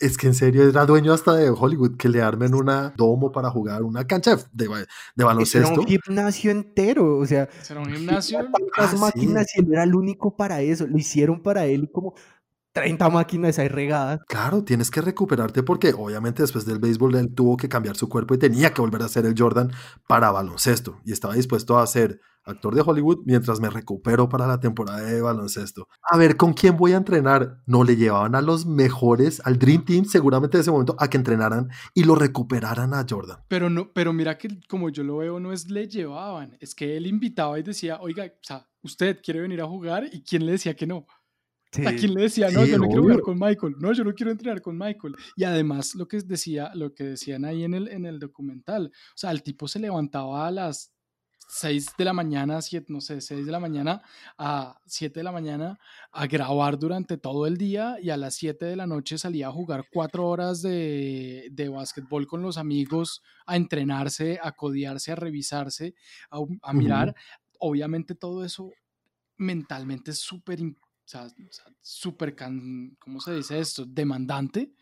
[0.00, 3.50] es que en serio era dueño hasta de Hollywood que le armen una domo para
[3.50, 4.68] jugar una cancha de,
[5.16, 5.72] de baloncesto.
[5.72, 8.40] Era un gimnasio entero, o sea, era un gimnasio.
[8.76, 11.88] Las ah, máquinas y él era el único para eso, lo hicieron para él y
[11.88, 12.14] como
[12.72, 14.20] 30 máquinas ahí regadas.
[14.28, 18.34] Claro, tienes que recuperarte porque obviamente después del béisbol él tuvo que cambiar su cuerpo
[18.34, 19.70] y tenía que volver a ser el Jordan
[20.06, 24.60] para baloncesto y estaba dispuesto a ser actor de Hollywood mientras me recupero para la
[24.60, 25.88] temporada de baloncesto.
[26.02, 27.62] A ver, ¿con quién voy a entrenar?
[27.66, 31.16] No le llevaban a los mejores, al Dream Team seguramente de ese momento, a que
[31.16, 33.38] entrenaran y lo recuperaran a Jordan.
[33.48, 36.96] Pero, no, pero mira que como yo lo veo, no es le llevaban, es que
[36.96, 40.52] él invitaba y decía, oiga, o sea, usted quiere venir a jugar y quién le
[40.52, 41.06] decía que no.
[41.86, 43.76] ¿A quién le decía, no, yo no quiero jugar con Michael?
[43.78, 45.14] No, yo no quiero entrenar con Michael.
[45.36, 49.16] Y además, lo que, decía, lo que decían ahí en el, en el documental, o
[49.16, 50.92] sea, el tipo se levantaba a las
[51.54, 54.00] 6 de la mañana, 7, no sé, 6 de la mañana
[54.38, 55.78] a 7 de la mañana
[56.10, 59.52] a grabar durante todo el día y a las 7 de la noche salía a
[59.52, 65.94] jugar 4 horas de, de básquetbol con los amigos, a entrenarse, a codiarse, a revisarse,
[66.30, 67.14] a, mirar.
[67.58, 68.70] Obviamente todo eso
[69.36, 70.58] mentalmente es súper
[71.04, 71.26] o sea,
[71.80, 72.34] súper,
[72.98, 73.84] ¿cómo se dice esto?
[73.84, 74.72] Demandante.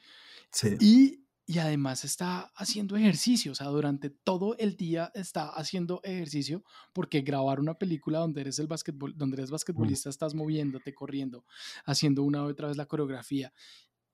[0.52, 0.76] Sí.
[0.80, 6.62] Y, y además está haciendo ejercicio, o sea, durante todo el día está haciendo ejercicio
[6.92, 11.44] porque grabar una película donde eres el basquetbol, donde eres basquetbolista, estás moviéndote, corriendo,
[11.86, 13.52] haciendo una u otra vez la coreografía.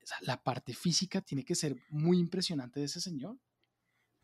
[0.02, 3.36] O sea, la parte física tiene que ser muy impresionante de ese señor.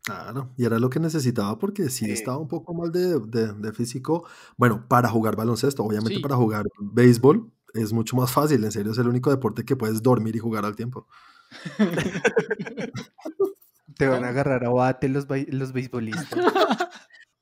[0.03, 3.73] Claro, y era lo que necesitaba porque sí, estaba un poco mal de, de, de,
[3.73, 4.25] físico.
[4.57, 8.97] Bueno, para jugar baloncesto, obviamente para jugar béisbol, es mucho más fácil, en serio es
[8.97, 11.07] el único deporte que puedes dormir y jugar al tiempo.
[13.97, 16.27] Te van a agarrar a bate los, los beisbolistas.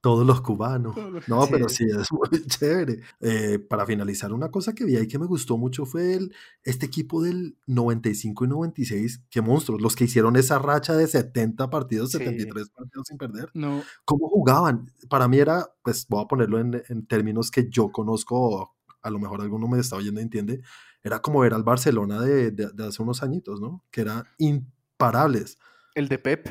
[0.02, 0.96] Todos los cubanos.
[1.28, 3.02] No, pero sí, es muy chévere.
[3.20, 6.88] Eh, para finalizar, una cosa que vi ahí que me gustó mucho fue el, este
[6.88, 9.22] equipo del 95 y 96.
[9.30, 13.52] Qué monstruos, los que hicieron esa racha de 70 partidos, 73 partidos sin perder.
[13.54, 13.84] No.
[14.04, 14.92] ¿Cómo jugaban?
[15.08, 19.20] Para mí era, pues voy a ponerlo en, en términos que yo conozco, a lo
[19.20, 20.62] mejor alguno me está oyendo y entiende.
[21.04, 23.84] Era como ver al Barcelona de, de, hace unos añitos, ¿no?
[23.92, 25.58] Que eran imparables.
[25.96, 26.48] El de Pep.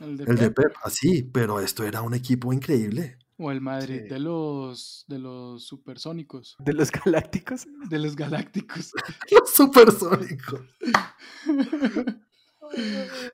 [0.00, 0.72] El de, Pep.
[0.82, 3.18] así, pero esto era un equipo increíble.
[3.36, 6.56] O el Madrid de los de los supersónicos.
[6.58, 7.66] ¿De los galácticos?
[7.88, 8.92] De los galácticos.
[9.30, 10.60] los supersónicos.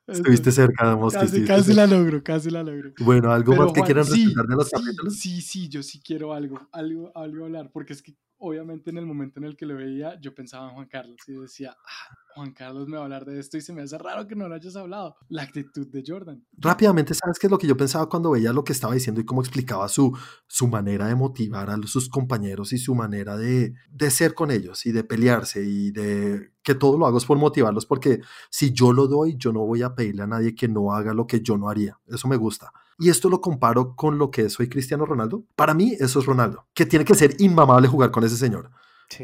[0.06, 2.92] Estuviste cerca, de Casi, casi la logro, casi la logro.
[3.00, 5.18] Bueno, ¿algo más que quieran sí, de los capítulos?
[5.18, 9.06] Sí, sí, yo sí quiero algo, algo, algo hablar, porque es que obviamente en el
[9.06, 12.52] momento en el que lo veía, yo pensaba en Juan Carlos y decía, ah, Juan
[12.52, 14.54] Carlos me va a hablar de esto y se me hace raro que no lo
[14.54, 15.16] hayas hablado.
[15.28, 16.44] La actitud de Jordan.
[16.52, 19.24] Rápidamente, ¿sabes qué es lo que yo pensaba cuando veía lo que estaba diciendo y
[19.24, 24.10] cómo explicaba su, su manera de motivar a sus compañeros y su manera de, de
[24.10, 27.86] ser con ellos y de pelearse y de que todo lo hago es por motivarlos
[27.86, 28.20] porque
[28.50, 31.26] si yo lo doy, yo no voy a pedirle a nadie que no haga lo
[31.26, 31.98] que yo no haría.
[32.06, 32.72] Eso me gusta.
[32.98, 35.44] Y esto lo comparo con lo que soy Cristiano Ronaldo.
[35.54, 38.70] Para mí, eso es Ronaldo, que tiene que ser inmamable jugar con ese señor.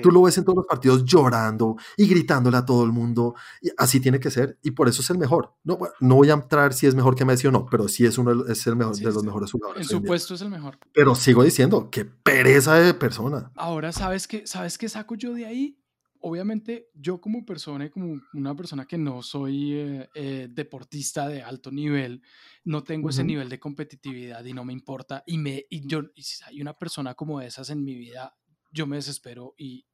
[0.02, 3.34] Tú lo ves en todos los partidos llorando y gritándole a todo el mundo.
[3.60, 5.54] Y así tiene que ser y por eso es el mejor.
[5.64, 8.18] No, no voy a entrar si es mejor que Messi o no, pero sí es,
[8.18, 9.82] uno, es el mejor, de los mejores jugadores.
[9.82, 10.78] En su puesto es el mejor.
[10.92, 13.50] Pero sigo diciendo, qué pereza de persona.
[13.56, 15.78] Ahora, ¿sabes qué, ¿sabes qué saco yo de ahí?
[16.22, 21.42] Obviamente, yo como persona y como una persona que no soy eh, eh, deportista de
[21.42, 22.22] alto nivel,
[22.64, 25.22] no tengo ese nivel de competitividad y no me importa.
[25.26, 28.36] Y, me, y yo, y si hay una persona como esas en mi vida,
[28.72, 29.86] yo me desespero y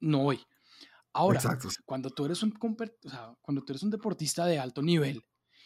[0.00, 0.40] no voy.
[1.12, 1.40] Ahora,
[1.84, 5.22] cuando tú eres un cuando tú eres un deportista de alto nivel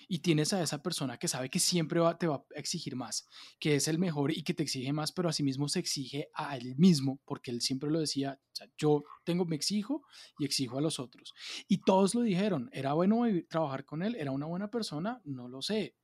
[0.08, 3.28] y tienes a esa persona que sabe que siempre te va a exigir más,
[3.60, 6.74] que es el mejor y que te exige más, pero asimismo se exige a él
[6.76, 8.40] mismo, porque él siempre lo decía,
[8.78, 10.02] yo tengo, me exijo
[10.38, 11.34] y exijo a los otros.
[11.68, 15.60] Y todos lo dijeron, era bueno trabajar con él, era una buena persona, no lo
[15.60, 15.94] sé,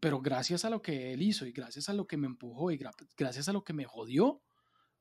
[0.00, 2.80] pero gracias a lo que él hizo y gracias a lo que me empujó y
[3.16, 4.42] gracias a lo que me jodió,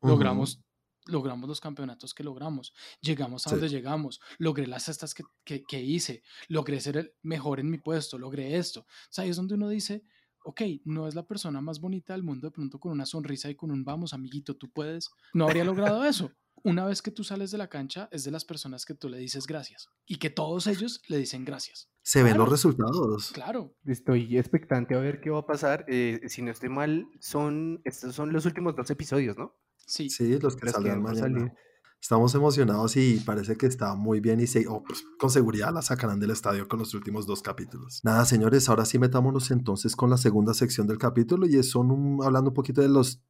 [0.02, 0.62] logramos
[1.10, 5.24] logramos los campeonatos que logramos, llegamos a donde llegamos, logré las cestas que,
[5.64, 8.82] que, hice, logré ser el mejor en mi puesto, logré esto.
[8.82, 10.04] O sea, ahí es donde uno dice,
[10.44, 13.56] ok, no es la persona más bonita del mundo de pronto con una sonrisa y
[13.56, 15.10] con un vamos, amiguito, tú puedes.
[15.34, 16.32] No habría logrado eso.
[16.64, 19.18] Una vez que tú sales de la cancha, es de las personas que tú le
[19.18, 21.90] dices gracias y que todos ellos le dicen gracias.
[22.02, 23.32] Se ven los resultados.
[23.32, 23.76] Claro.
[23.86, 25.86] Estoy expectante a ver qué va a pasar.
[25.88, 29.56] Eh, si no estoy mal, son, estos son los últimos dos episodios, ¿no?
[29.90, 30.10] Sí.
[30.10, 31.54] Sí, los que salen mañana.
[32.02, 35.82] Estamos emocionados y parece que está muy bien y se, oh, pues, con seguridad la
[35.82, 38.00] sacarán del estadio con los últimos dos capítulos.
[38.04, 42.52] Nada, señores, ahora sí metámonos entonces con la segunda sección del capítulo y son hablando
[42.52, 43.22] un poquito de las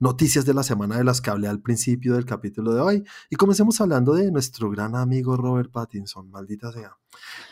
[0.00, 3.36] noticias de la semana de las que hablé al principio del capítulo de hoy y
[3.36, 6.98] comencemos hablando de nuestro gran amigo Robert Pattinson, maldita sea.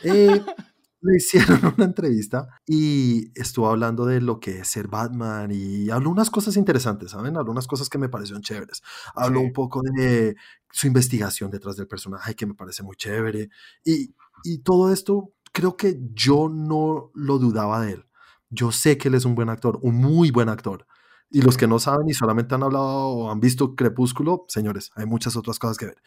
[0.02, 0.44] Eh,
[1.00, 6.10] le hicieron una entrevista y estuvo hablando de lo que es ser Batman y habló
[6.10, 7.36] unas cosas interesantes, ¿saben?
[7.36, 8.82] Habló unas cosas que me parecieron chéveres.
[9.14, 10.36] Habló un poco de
[10.70, 13.48] su investigación detrás del personaje que me parece muy chévere
[13.84, 18.04] y, y todo esto creo que yo no lo dudaba de él.
[18.50, 20.86] Yo sé que él es un buen actor, un muy buen actor.
[21.30, 25.04] Y los que no saben y solamente han hablado o han visto Crepúsculo, señores, hay
[25.04, 26.02] muchas otras cosas que ver.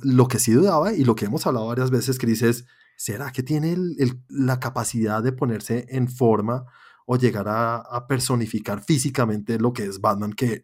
[0.00, 2.64] Lo que sí dudaba y lo que hemos hablado varias veces, Cris, es
[2.96, 3.76] ¿será que tiene
[4.28, 6.64] la capacidad de ponerse en forma
[7.06, 10.32] o llegar a, personificar físicamente lo que es Batman?
[10.32, 10.62] Que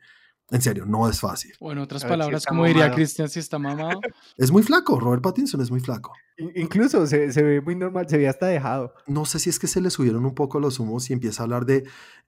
[0.50, 1.52] en serio, no es fácil.
[1.60, 4.00] O en otras palabras, como diría Cristian, si está mamado.
[4.38, 6.12] Es muy flaco, Robert Pattinson es muy flaco.
[6.54, 8.94] Incluso se, ve muy normal, se ve hasta dejado.
[9.06, 11.44] No sé si es que se le subieron un poco los humos y empieza a
[11.44, 11.84] hablar de,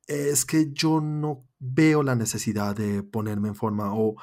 [0.07, 4.17] es que yo no veo la necesidad de ponerme en forma o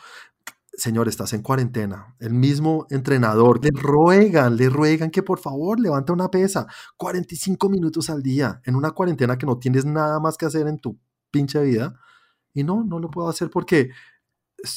[0.77, 2.15] señor, estás en cuarentena.
[2.19, 6.67] El mismo entrenador le ruegan, le ruegan que por favor levante una pesa.
[6.97, 10.79] 45 minutos al día en una cuarentena que no tienes nada más que hacer en
[10.79, 10.97] tu
[11.31, 11.99] pinche vida.
[12.53, 13.89] Y no, no lo puedo hacer porque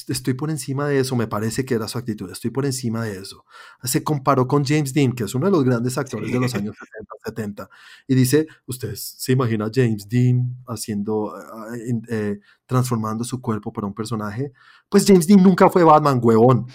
[0.09, 3.19] estoy por encima de eso, me parece que era su actitud, estoy por encima de
[3.19, 3.45] eso.
[3.83, 6.77] Se comparó con James Dean, que es uno de los grandes actores de los años
[6.79, 7.71] 60, 70,
[8.07, 11.69] y dice, ¿usted se imagina a James Dean haciendo, ah,
[12.09, 12.41] eh,
[12.71, 14.53] transformando su cuerpo para un personaje?
[14.89, 16.67] Pues James Dean nunca fue Batman, huevón.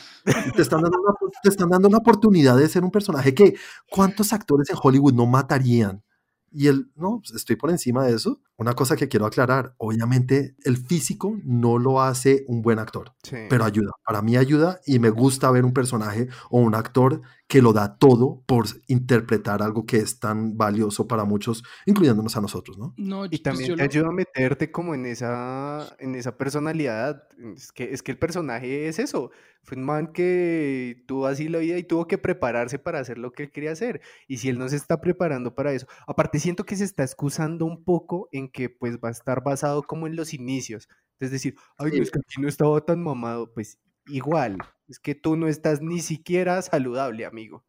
[0.56, 3.56] Te están, dando una, te están dando una oportunidad de ser un personaje que,
[3.90, 6.04] ¿cuántos actores en Hollywood no matarían?
[6.52, 8.42] Y él, no, estoy por encima de eso.
[8.58, 13.14] Una cosa que quiero aclarar, obviamente el físico no lo hace un buen actor,
[13.50, 13.92] pero ayuda.
[14.06, 17.98] Para mí ayuda y me gusta ver un personaje o un actor que lo da
[17.98, 22.94] todo por interpretar algo que es tan valioso para muchos, incluyéndonos a nosotros, ¿no?
[22.98, 27.24] no y pues también te ayuda a meterte como en esa, en esa personalidad.
[27.56, 29.32] Es que, es que el personaje es eso.
[29.62, 33.32] Fue un man que tuvo así la vida y tuvo que prepararse para hacer lo
[33.32, 34.02] que él quería hacer.
[34.28, 37.66] Y si él no se está preparando para eso, aparte siento que se está excusando
[37.66, 40.88] un poco en que pues va a estar basado como en los inicios.
[41.20, 43.54] Es decir, ay, no, es que aquí no estaba tan mamado.
[43.54, 47.66] Pues igual, es que tú no estás ni siquiera saludable, amigo.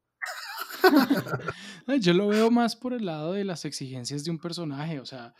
[2.00, 5.34] Yo lo veo más por el lado de las exigencias de un personaje, o sea,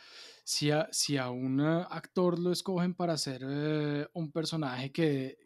[0.45, 5.39] si a, si a un actor lo escogen para hacer eh, un personaje que,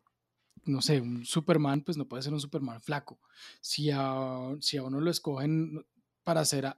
[0.64, 3.18] no sé, un Superman, pues no puede ser un Superman flaco.
[3.60, 5.84] Si a, si a uno lo escogen
[6.30, 6.72] para ser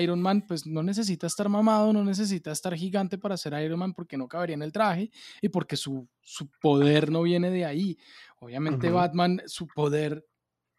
[0.00, 3.92] Iron Man, pues no necesita estar mamado, no necesita estar gigante para ser Iron Man
[3.92, 5.10] porque no cabería en el traje
[5.42, 7.98] y porque su, su poder no viene de ahí.
[8.40, 10.26] Obviamente Batman, su poder,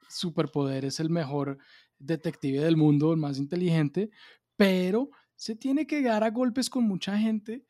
[0.08, 1.60] superpoder es el mejor
[2.00, 4.10] detective del mundo, el más inteligente,
[4.56, 7.64] pero se tiene que dar a golpes con mucha gente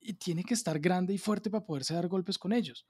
[0.00, 2.84] y tiene que estar grande y fuerte para poderse dar golpes con ellos.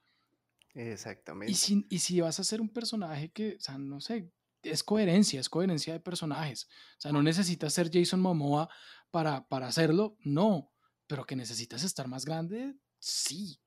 [0.73, 1.51] Exactamente.
[1.51, 4.31] Y si, y si vas a ser un personaje que, o sea, no sé,
[4.65, 6.67] es coherencia, es coherencia de personajes.
[6.97, 8.69] O sea, no necesitas ser Jason Momoa
[9.11, 10.71] para, para hacerlo, no,
[11.07, 13.59] pero que necesitas estar más grande, sí.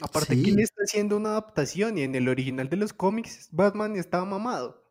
[0.00, 1.98] Aparte, ¿quién está haciendo una adaptación?
[1.98, 4.84] Y en el original de los cómics, Batman estaba mamado.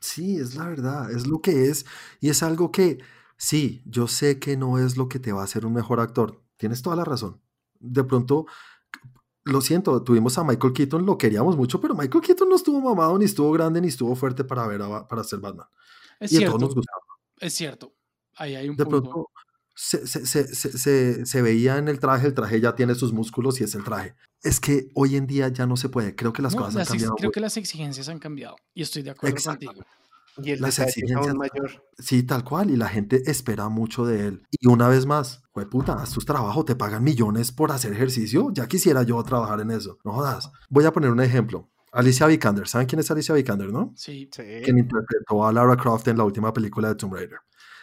[0.00, 1.84] Sí, es la verdad, es lo que es.
[2.20, 2.98] Y es algo que,
[3.36, 6.42] sí, yo sé que no es lo que te va a hacer un mejor actor.
[6.56, 7.42] Tienes toda la razón.
[7.78, 8.46] De pronto,
[9.48, 13.18] lo siento, tuvimos a Michael Keaton, lo queríamos mucho, pero Michael Keaton no estuvo mamado,
[13.18, 15.66] ni estuvo grande, ni estuvo fuerte para ver para ser Batman.
[16.20, 16.70] Es cierto.
[17.38, 17.94] Es cierto.
[18.36, 19.30] Ahí hay un de Pronto,
[19.74, 23.64] se, se, se, se, veía en el traje, el traje ya tiene sus músculos y
[23.64, 24.16] es el traje.
[24.42, 26.16] Es que hoy en día ya no se puede.
[26.16, 27.14] Creo que las cosas han cambiado.
[27.14, 29.84] Creo que las exigencias han cambiado y estoy de acuerdo contigo.
[30.42, 31.84] Y el las exigencias mayor.
[31.98, 32.70] Sí, tal cual.
[32.70, 34.42] Y la gente espera mucho de él.
[34.50, 38.50] Y una vez más, fue puta, haz tu trabajo, te pagan millones por hacer ejercicio.
[38.52, 39.98] Ya quisiera yo trabajar en eso.
[40.04, 40.50] No jodas.
[40.68, 41.70] Voy a poner un ejemplo.
[41.92, 42.68] Alicia Vikander.
[42.68, 43.92] ¿Saben quién es Alicia Vikander, no?
[43.96, 44.28] Sí.
[44.32, 44.42] sí.
[44.64, 47.38] Quien interpretó a Lara Croft en la última película de Tomb Raider.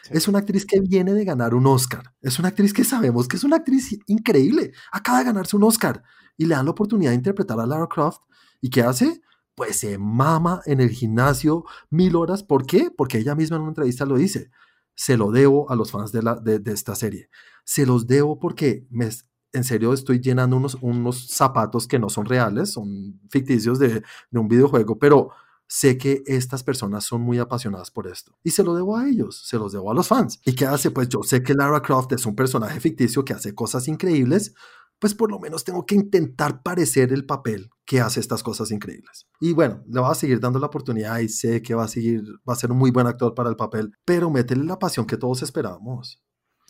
[0.09, 2.13] Es una actriz que viene de ganar un Oscar.
[2.21, 4.71] Es una actriz que sabemos que es una actriz increíble.
[4.91, 6.03] Acaba de ganarse un Oscar
[6.37, 8.21] y le dan la oportunidad de interpretar a Lara Croft.
[8.61, 9.21] ¿Y qué hace?
[9.55, 12.43] Pues se mama en el gimnasio mil horas.
[12.43, 12.91] ¿Por qué?
[12.95, 14.51] Porque ella misma en una entrevista lo dice.
[14.95, 17.29] Se lo debo a los fans de, la, de, esta serie.
[17.63, 19.09] Se los debo porque me,
[19.53, 24.39] en serio estoy llenando unos, unos zapatos que no son reales, son ficticios de, de
[24.39, 25.31] un videojuego, pero
[25.67, 28.37] sé que estas personas son muy apasionadas por esto.
[28.43, 30.39] Y se lo debo a ellos, se los debo a los fans.
[30.45, 30.91] ¿Y qué hace?
[30.91, 34.53] Pues yo sé que Lara Croft es un personaje ficticio que hace cosas increíbles,
[34.99, 39.27] pues por lo menos tengo que intentar parecer el papel que hace estas cosas increíbles.
[39.39, 42.23] Y bueno, le voy a seguir dando la oportunidad y sé que va a seguir,
[42.47, 45.17] va a ser un muy buen actor para el papel, pero métele la pasión que
[45.17, 46.21] todos esperábamos.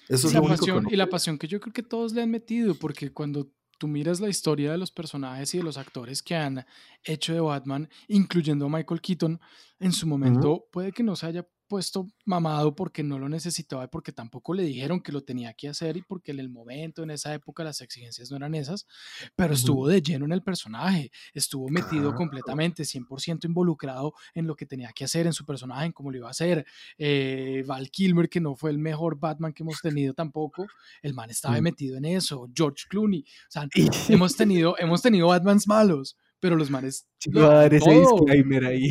[0.08, 2.76] Eso es la pasión, y la pasión que yo creo que todos le han metido,
[2.76, 6.66] porque cuando tú miras la historia de los personajes y de los actores que han
[7.04, 9.40] hecho de Batman, incluyendo a Michael Keaton,
[9.80, 13.88] en su momento puede que no se haya puesto mamado porque no lo necesitaba y
[13.88, 17.12] porque tampoco le dijeron que lo tenía que hacer y porque en el momento, en
[17.12, 18.88] esa época, las exigencias no eran esas,
[19.36, 24.66] pero estuvo de lleno en el personaje, estuvo metido completamente, 100% involucrado en lo que
[24.66, 26.66] tenía que hacer en su personaje, en cómo lo iba a hacer.
[26.98, 30.68] Eh, Val Kilmer, que no fue el mejor Batman que hemos tenido tampoco,
[31.02, 33.68] el man estaba metido en eso, George Clooney, o sea,
[34.10, 37.08] hemos tenido, hemos tenido Batmans malos, pero los manes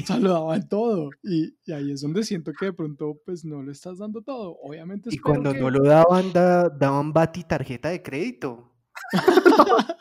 [0.06, 1.10] saludaban todo.
[1.22, 4.56] y, ahí es donde siento que de pronto pues no le estás dando todo.
[4.62, 8.72] Obviamente y cuando no lo daban daban bati tarjeta de crédito.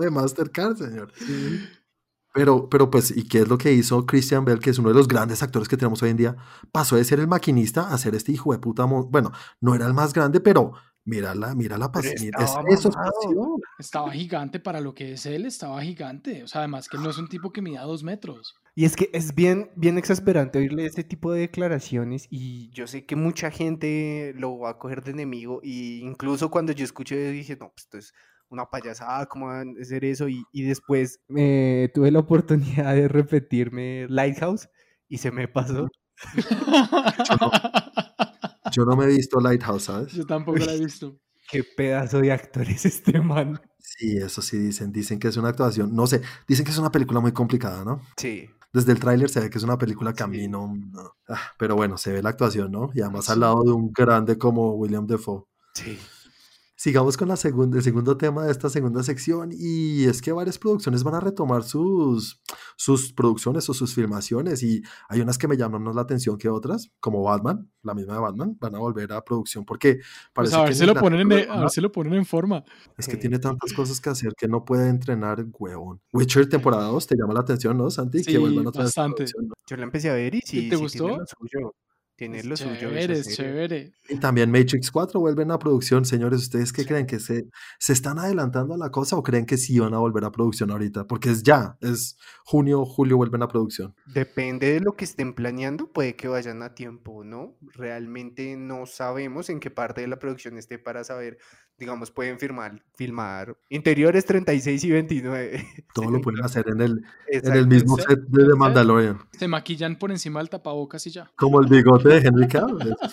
[0.00, 1.12] De Mastercard señor.
[2.34, 4.96] Pero, pero pues, ¿y qué es lo que hizo Christian Bell, que es uno de
[4.96, 6.36] los grandes actores que tenemos hoy en día?
[6.72, 8.84] Pasó de ser el maquinista a ser este hijo de puta.
[8.86, 9.30] Bueno,
[9.60, 10.72] no era el más grande, pero
[11.06, 12.14] Mírala, mira la pasión.
[12.68, 12.90] eso
[13.78, 16.42] Estaba gigante para lo que es él, estaba gigante.
[16.42, 18.54] O sea, además que no es un tipo que mida dos metros.
[18.74, 23.06] Y es que es bien, bien exasperante oírle este tipo de declaraciones y yo sé
[23.06, 27.56] que mucha gente lo va a coger de enemigo y incluso cuando yo escuché dije,
[27.60, 28.14] no, pues esto es
[28.48, 30.28] una payasada, ¿cómo van a hacer eso?
[30.28, 34.68] Y, y después me tuve la oportunidad de repetirme Lighthouse
[35.08, 35.88] y se me pasó.
[37.28, 37.50] Yo no
[38.96, 40.12] me he visto Lighthouse, ¿sabes?
[40.12, 41.16] Yo tampoco la he visto.
[41.50, 43.60] Qué pedazo de actor es este man.
[43.78, 44.92] Sí, eso sí dicen.
[44.92, 45.94] Dicen que es una actuación.
[45.94, 48.00] No sé, dicen que es una película muy complicada, ¿no?
[48.16, 48.48] Sí.
[48.72, 50.74] Desde el tráiler se ve que es una película camino.
[51.28, 52.90] Ah, pero bueno, se ve la actuación, ¿no?
[52.94, 55.44] Y además al lado de un grande como William Defoe.
[55.74, 55.98] Sí.
[56.84, 60.58] Sigamos con la segunda, el segundo tema de esta segunda sección y es que varias
[60.58, 62.42] producciones van a retomar sus,
[62.76, 66.50] sus producciones o sus filmaciones y hay unas que me llaman más la atención que
[66.50, 70.56] otras, como Batman, la misma de Batman, van a volver a producción porque pues parece
[70.56, 72.62] a ver, si lo ponen en, a ver si lo ponen en forma.
[72.98, 76.02] Es que tiene tantas cosas que hacer que no puede entrenar huevón.
[76.12, 78.22] Witcher temporada 2 te llama la atención, ¿no, Santi?
[78.22, 79.24] Sí, que vuelvan otra bastante.
[79.66, 81.06] Yo la empecé a ver y sí, ¿Te gustó?
[81.06, 81.74] Tiene lo suyo.
[82.16, 83.92] Chévere, chévere.
[84.08, 86.04] Y también Matrix 4 vuelven a producción.
[86.04, 87.06] Señores, ¿ustedes qué creen?
[87.06, 87.46] ¿Que se,
[87.80, 90.70] se están adelantando a la cosa o creen que sí van a volver a producción
[90.70, 91.06] ahorita?
[91.08, 93.94] Porque es ya, es junio, julio vuelven a producción.
[94.06, 97.56] Depende de lo que estén planeando, puede que vayan a tiempo, ¿no?
[97.72, 101.38] Realmente no sabemos en qué parte de la producción esté para saber
[101.78, 105.66] digamos, pueden firmar, filmar interiores 36 y 29.
[105.94, 109.18] Todo lo pueden hacer en el, en el mismo set de The Mandalorian.
[109.32, 111.30] Se maquillan por encima del tapabocas y ya.
[111.36, 112.94] Como el bigote de Henry Cavill.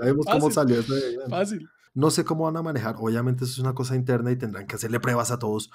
[0.00, 1.18] Ya vemos cómo salió ese.
[1.28, 1.68] Fácil.
[1.92, 2.94] No sé cómo van a manejar.
[2.98, 5.70] Obviamente eso es una cosa interna y tendrán que hacerle pruebas a todos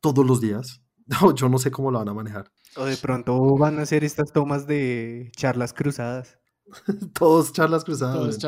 [0.00, 0.82] todos los días.
[1.20, 2.52] No, yo no sé cómo lo van a manejar.
[2.76, 6.38] O de pronto van a hacer estas tomas de charlas cruzadas.
[7.14, 8.38] todos charlas cruzadas.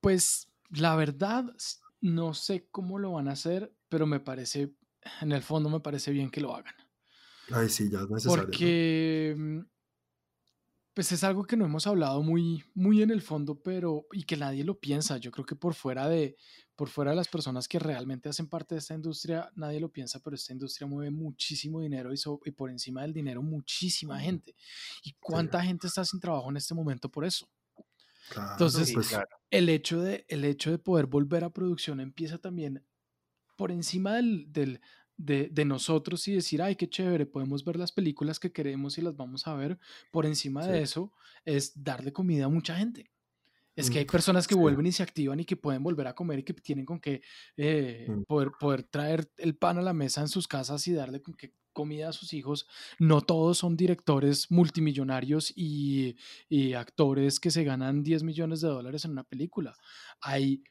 [0.00, 1.46] Pues la verdad,
[2.04, 4.76] no sé cómo lo van a hacer, pero me parece,
[5.22, 6.74] en el fondo me parece bien que lo hagan.
[7.50, 8.44] Ay, sí, ya es necesario.
[8.44, 9.60] Porque, mm,
[10.92, 14.36] pues es algo que no hemos hablado muy, muy en el fondo, pero, y que
[14.36, 15.16] nadie lo piensa.
[15.16, 16.36] Yo creo que por fuera de,
[16.76, 20.20] por fuera de las personas que realmente hacen parte de esta industria, nadie lo piensa,
[20.20, 24.54] pero esta industria mueve muchísimo dinero y, y por encima del dinero muchísima gente.
[25.02, 27.48] ¿Y cuánta gente está sin trabajo en este momento por eso?
[28.52, 28.94] Entonces,
[29.50, 32.84] el, hecho de, el hecho de poder volver a producción empieza también
[33.56, 34.80] por encima del, del
[35.16, 39.02] de, de, nosotros y decir, ay, qué chévere, podemos ver las películas que queremos y
[39.02, 39.78] las vamos a ver.
[40.10, 41.12] Por encima de eso
[41.44, 43.10] es darle comida a mucha gente.
[43.76, 46.14] Es que hay mm, personas que vuelven y se activan y que pueden volver a
[46.14, 47.22] comer y que tienen con qué
[47.56, 48.22] eh, mm.
[48.22, 51.52] poder, poder traer el pan a la mesa en sus casas y darle con qué
[51.74, 52.66] comida a sus hijos.
[52.98, 56.16] No todos son directores multimillonarios y,
[56.74, 59.76] actores que se ganan 10 millones de dólares en una película.
[60.22, 60.62] Hay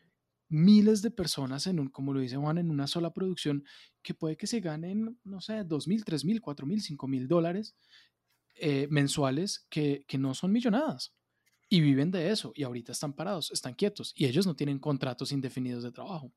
[0.50, 3.64] miles de personas en un, como lo dice Juan, en una sola producción
[4.02, 7.28] que puede que se ganen, no sé, 2 mil, 3 mil, 4 mil, 5 mil
[7.28, 7.76] dólares
[8.56, 11.14] eh, mensuales que, que no son millonadas
[11.74, 15.32] y viven de eso y ahorita están parados, están quietos y ellos no tienen contratos
[15.32, 16.32] indefinidos de trabajo.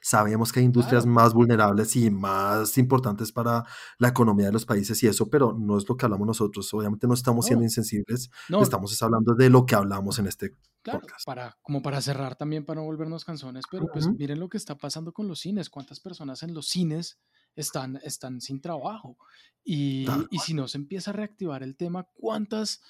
[0.00, 3.64] Sabemos que hay industrias más vulnerables y más importantes para
[3.98, 6.72] la economía de los países y eso, pero no es lo que hablamos nosotros.
[6.74, 8.62] Obviamente no estamos siendo insensibles, no.
[8.62, 11.24] estamos hablando de lo que hablamos en este podcast.
[11.26, 14.76] Para, como para cerrar también, para no volvernos canzones, pero pues miren lo que está
[14.76, 17.18] pasando con los cines, cuántas personas en los cines
[17.54, 19.16] están, están sin trabajo.
[19.64, 22.80] Y, y si no se empieza a reactivar el tema, ¿cuántas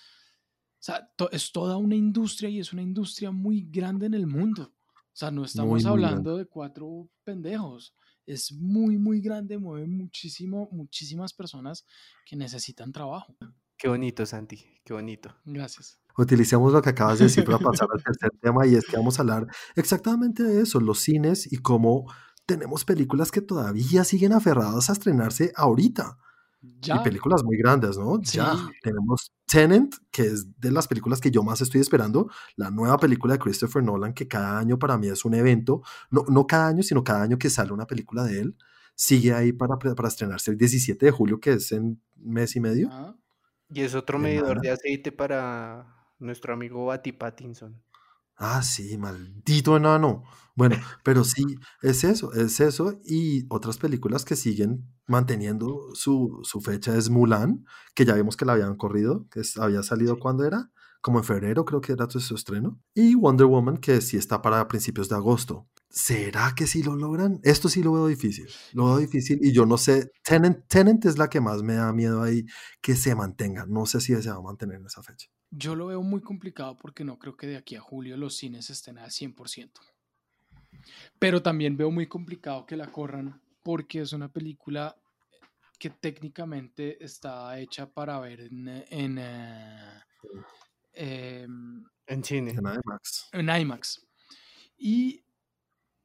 [0.83, 4.73] o sea, es toda una industria y es una industria muy grande en el mundo.
[5.13, 7.95] O sea, no estamos hablando de cuatro pendejos.
[8.25, 11.85] Es muy, muy grande, mueve muchísimo, muchísimas personas
[12.25, 13.37] que necesitan trabajo.
[13.77, 15.35] Qué bonito, Santi, qué bonito.
[15.45, 16.01] Gracias.
[16.17, 19.19] Utilicemos lo que acabas de decir para pasar al tercer tema y es que vamos
[19.19, 19.47] a hablar
[19.77, 22.07] exactamente de eso, los cines y cómo
[22.47, 26.17] tenemos películas que todavía siguen aferradas a estrenarse ahorita.
[26.63, 28.21] Y películas muy grandes, ¿no?
[28.23, 32.99] Ya tenemos Tenant, que es de las películas que yo más estoy esperando, la nueva
[32.99, 36.69] película de Christopher Nolan, que cada año para mí es un evento, no, no cada
[36.69, 38.57] año, sino cada año que sale una película de él,
[38.95, 42.91] sigue ahí para, para estrenarse el 17 de julio, que es en mes y medio.
[43.69, 45.87] Y es otro medidor de aceite para
[46.19, 47.83] nuestro amigo Batty Pattinson.
[48.45, 50.25] Ah, sí, maldito enano.
[50.57, 50.75] Bueno,
[51.05, 51.45] pero sí,
[51.81, 52.99] es eso, es eso.
[53.05, 57.65] Y otras películas que siguen manteniendo su, su fecha es Mulan,
[57.95, 61.65] que ya vimos que la habían corrido, que había salido cuando era, como en febrero
[61.65, 62.81] creo que era su estreno.
[62.95, 65.69] Y Wonder Woman, que sí está para principios de agosto.
[65.89, 67.39] ¿Será que sí lo logran?
[67.45, 68.49] Esto sí lo veo difícil.
[68.73, 70.11] Lo veo difícil y yo no sé.
[70.25, 72.45] Tenant, Tenant es la que más me da miedo ahí
[72.81, 73.67] que se mantenga.
[73.69, 75.29] No sé si se va a mantener en esa fecha.
[75.55, 78.71] Yo lo veo muy complicado porque no creo que de aquí a julio los cines
[78.71, 79.71] estén al 100%.
[81.19, 84.97] Pero también veo muy complicado que la corran porque es una película
[85.79, 90.01] que técnicamente está hecha para ver en, en, eh,
[90.95, 92.53] em, en cine.
[92.53, 93.29] En IMAX.
[93.33, 94.07] En IMAX.
[94.79, 95.23] Y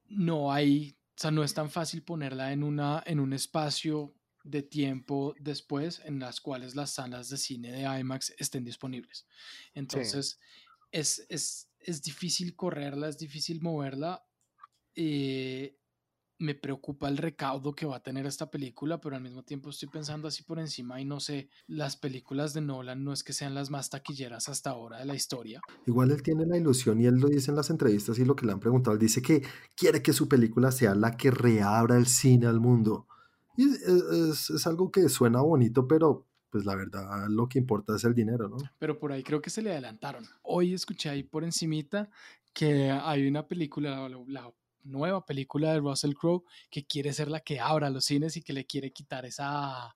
[0.10, 4.14] no hay, o sea, no es tan fácil ponerla en, una, en un espacio
[4.48, 9.26] de tiempo después en las cuales las salas de cine de IMAX estén disponibles.
[9.74, 10.40] Entonces,
[10.92, 14.24] es, es, es, difícil correrla, es difícil moverla.
[14.96, 15.78] Eh,
[16.40, 19.90] me preocupa el recaudo que va a tener esta película, pero al mismo tiempo estoy
[19.90, 23.56] pensando así por encima y no sé, las películas de Nolan no es que sean
[23.56, 25.62] las más taquilleras hasta ahora de la historia.
[25.86, 28.46] Igual él tiene la ilusión y él lo dice en las entrevistas y lo que
[28.46, 29.42] le han preguntado, él dice que
[29.76, 33.08] quiere que su película sea la que reabra el cine al mundo.
[33.58, 38.04] Y es, es algo que suena bonito, pero pues la verdad lo que importa es
[38.04, 38.58] el dinero, ¿no?
[38.80, 40.26] Pero por ahí creo que se le adelantaron.
[40.44, 42.10] Hoy escuché ahí por encimita
[42.54, 44.52] que hay una película, la,
[44.84, 48.54] nueva película de Russell Crowe, que quiere ser la que abra los cines y que
[48.54, 49.96] le quiere quitar esa,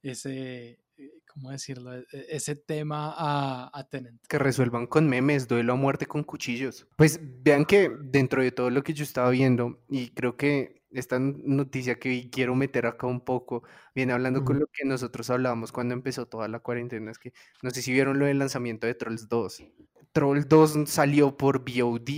[0.00, 1.94] ese, eh, ¿cómo decirlo?
[1.94, 4.20] E, e, ese tema a, a Tenant.
[4.28, 6.86] Que resuelvan con memes, duelo a muerte con cuchillos.
[6.96, 11.18] Pues vean que dentro de todo lo que yo estaba viendo, y creo que esta
[11.18, 13.62] noticia que quiero meter acá un poco,
[13.94, 17.32] viene hablando con lo que nosotros hablábamos cuando empezó toda la cuarentena, es que
[17.62, 19.64] no sé si vieron lo del lanzamiento de Trolls 2.
[20.12, 22.08] Trolls 2 salió por VOD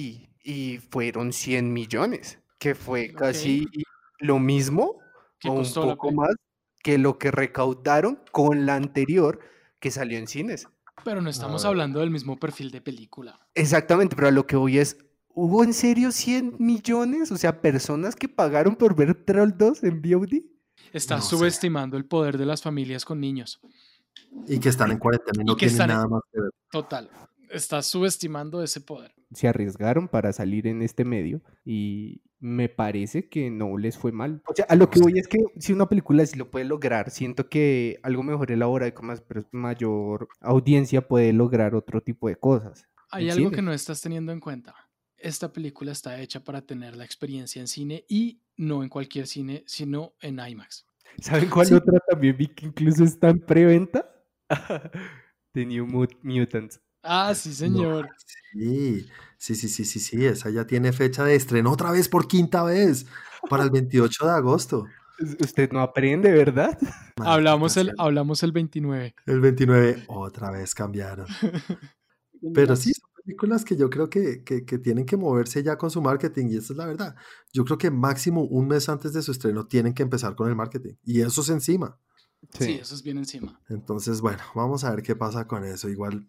[0.42, 3.66] y fueron 100 millones, que fue casi
[4.18, 4.98] lo mismo
[5.44, 6.34] o un poco más
[6.82, 9.40] que lo que recaudaron con la anterior
[9.80, 10.68] que salió en cines.
[11.04, 13.38] Pero no estamos hablando del mismo perfil de película.
[13.54, 14.98] Exactamente, pero a lo que voy es,
[15.34, 17.32] ¿hubo en serio 100 millones?
[17.32, 20.42] O sea, personas que pagaron por ver Troll 2 en VOD.
[20.92, 23.60] Estás subestimando el poder de las familias con niños.
[24.46, 26.50] Y que están en cuarentena y no tienen nada más que ver.
[26.70, 27.10] Total
[27.50, 29.12] estás subestimando ese poder.
[29.32, 34.42] Se arriesgaron para salir en este medio y me parece que no les fue mal.
[34.46, 37.10] O sea, a lo que voy es que si una película sí lo puede lograr,
[37.10, 39.22] siento que algo mejor elaborado y con más,
[39.52, 42.86] mayor audiencia puede lograr otro tipo de cosas.
[43.10, 44.74] Hay algo que no estás teniendo en cuenta.
[45.20, 49.64] Esta película está hecha para tener la experiencia en cine y no en cualquier cine,
[49.66, 50.86] sino en IMAX.
[51.20, 54.10] ¿Saben cuál otra también vi que incluso está en preventa?
[55.52, 55.86] The New
[56.22, 56.80] Mutants.
[57.02, 58.08] Ah, sí, señor.
[58.52, 59.06] sí,
[59.38, 62.62] sí, sí, sí, sí, sí, esa ya tiene fecha de estreno otra vez por quinta
[62.62, 63.06] vez,
[63.48, 64.86] para el 28 de agosto.
[65.18, 66.78] Usted no aprende, ¿verdad?
[67.16, 69.14] hablamos el, hablamos el 29.
[69.26, 71.26] El 29, otra vez cambiaron.
[72.54, 75.90] Pero sí, son películas que yo creo que, que, que, tienen que moverse ya con
[75.90, 77.14] su marketing y esa es la verdad.
[77.52, 80.56] Yo creo que máximo un mes antes de su estreno tienen que empezar con el
[80.56, 81.98] marketing y eso es encima.
[82.58, 83.60] Sí, eso es bien encima.
[83.68, 85.88] Entonces, bueno, vamos a ver qué pasa con eso.
[85.88, 86.26] Igual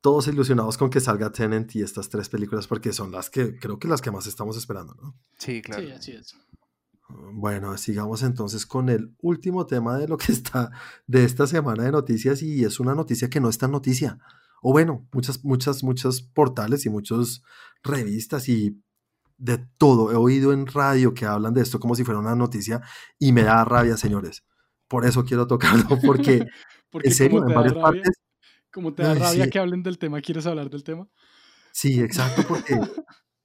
[0.00, 3.78] todos ilusionados con que salga Tenant y estas tres películas porque son las que creo
[3.78, 5.16] que las que más estamos esperando, ¿no?
[5.38, 5.86] Sí, claro.
[5.86, 6.36] Sí, así es.
[7.08, 10.70] Bueno, sigamos entonces con el último tema de lo que está
[11.06, 14.18] de esta semana de noticias y es una noticia que no es tan noticia.
[14.62, 17.42] O bueno, muchas, muchas, muchos portales y muchas
[17.82, 18.82] revistas y
[19.36, 20.12] de todo.
[20.12, 22.82] He oído en radio que hablan de esto como si fuera una noticia
[23.18, 24.44] y me da rabia, señores.
[24.88, 26.46] Por eso quiero tocarlo, porque,
[26.90, 28.18] porque en serio, en varias partes
[28.70, 31.08] como te da rabia que hablen del tema, ¿quieres hablar del tema?
[31.72, 32.74] Sí, exacto, porque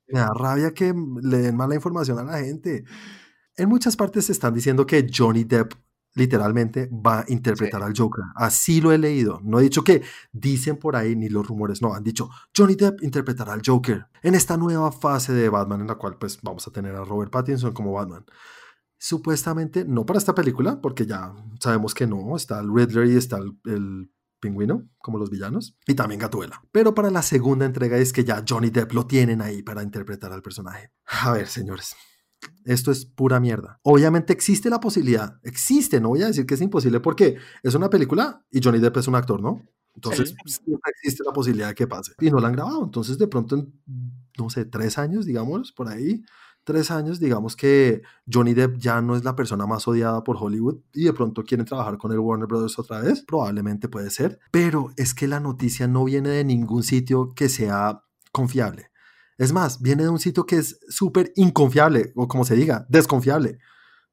[0.08, 2.84] me da rabia que le den mala información a la gente.
[3.56, 5.74] En muchas partes se están diciendo que Johnny Depp
[6.14, 8.24] literalmente va a interpretar al Joker.
[8.36, 9.40] Así lo he leído.
[9.44, 13.04] No he dicho que dicen por ahí ni los rumores, no, han dicho Johnny Depp
[13.04, 16.72] interpretará al Joker en esta nueva fase de Batman en la cual pues vamos a
[16.72, 18.26] tener a Robert Pattinson como Batman.
[18.98, 23.38] Supuestamente no para esta película, porque ya sabemos que no, está el Riddler y está
[23.38, 24.10] el
[24.44, 26.62] pingüino, como los villanos, y también Gatuela.
[26.72, 30.34] Pero para la segunda entrega es que ya Johnny Depp lo tienen ahí para interpretar
[30.34, 30.92] al personaje.
[31.06, 31.96] A ver, señores,
[32.66, 33.80] esto es pura mierda.
[33.84, 37.90] Obviamente existe la posibilidad, existe, no voy a decir que es imposible porque es una
[37.90, 39.62] película y Johnny Depp es un actor, ¿no?
[39.96, 42.14] Entonces siempre existe la posibilidad de que pase.
[42.20, 43.74] Y no la han grabado, entonces de pronto en,
[44.38, 46.24] no sé, tres años, digamos, por ahí,
[46.64, 50.80] tres años, digamos que Johnny Depp ya no es la persona más odiada por Hollywood
[50.94, 54.92] y de pronto quieren trabajar con el Warner Brothers otra vez, probablemente puede ser, pero
[54.98, 58.93] es que la noticia no viene de ningún sitio que sea confiable.
[59.38, 63.60] Es más, viene de un sitio que es súper inconfiable, o como se diga, desconfiable.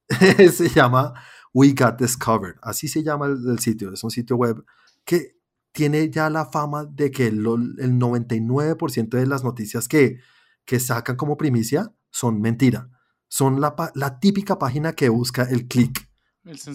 [0.52, 1.14] se llama
[1.52, 4.64] We Got Discovered, así se llama el, sitio, es un sitio web
[5.04, 5.36] que
[5.72, 10.18] tiene ya la fama de que el, el 99% de las noticias que,
[10.64, 12.90] que sacan como primicia son mentira.
[13.28, 16.08] Son la, la típica página que busca el click.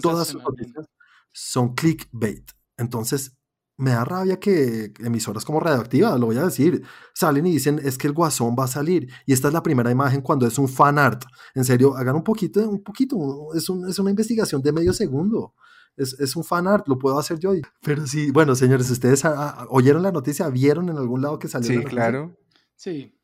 [0.00, 0.86] Todas sus noticias
[1.32, 2.50] son clickbait.
[2.78, 3.35] Entonces,
[3.78, 6.82] me da rabia que emisoras como Radioactiva, lo voy a decir,
[7.14, 9.90] salen y dicen es que el guasón va a salir y esta es la primera
[9.90, 11.24] imagen cuando es un fan art.
[11.54, 13.16] En serio, hagan un poquito, un poquito,
[13.54, 15.54] es, es una investigación de medio segundo.
[15.96, 17.52] Es, es, un fan art, lo puedo hacer yo.
[17.82, 19.22] Pero sí, bueno, señores, ustedes
[19.70, 21.80] oyeron la noticia, vieron en algún lado que salió.
[21.80, 22.36] Sí, claro.
[22.74, 23.16] Sí,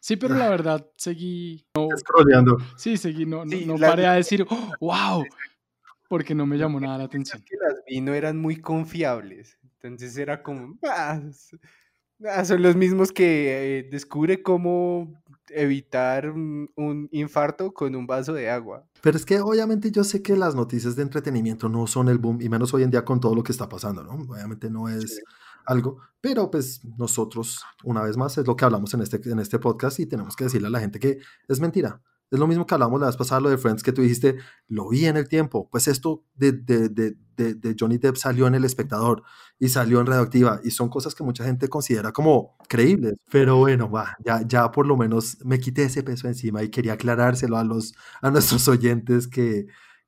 [0.00, 1.66] Sí, pero la verdad seguí.
[1.76, 1.88] No,
[2.76, 4.46] Sí, seguí, no, no, paré a decir,
[4.80, 5.24] wow,
[6.08, 7.42] porque no me llamó nada la atención.
[7.42, 9.58] Que las vi no eran muy confiables.
[9.82, 11.20] Entonces era como, ah,
[12.28, 15.12] ah son los mismos que eh, descubre cómo
[15.48, 18.86] evitar un, infarto con un vaso de agua.
[19.00, 22.38] Pero es que obviamente yo sé que las noticias de entretenimiento no son el boom,
[22.40, 24.12] y menos hoy en día con todo lo que está pasando, ¿no?
[24.12, 25.20] Obviamente no es
[25.66, 29.58] algo, pero pues nosotros, una vez más, es lo que hablamos en este, en este
[29.58, 31.18] podcast y tenemos que decirle a la gente que
[31.48, 32.00] es mentira.
[32.30, 34.36] Es lo mismo que hablamos la vez pasada, lo de Friends, que tú dijiste,
[34.68, 35.68] lo vi en el tiempo.
[35.68, 39.22] Pues esto de, de, de, de, Johnny Depp salió en El Espectador
[39.58, 43.14] y salió en Radioactiva y son cosas que mucha gente considera como creíbles.
[43.30, 46.92] Pero bueno, va, ya, ya por lo menos me quité ese peso encima y quería
[46.92, 49.66] aclarárselo a, los, a nuestros oyentes que,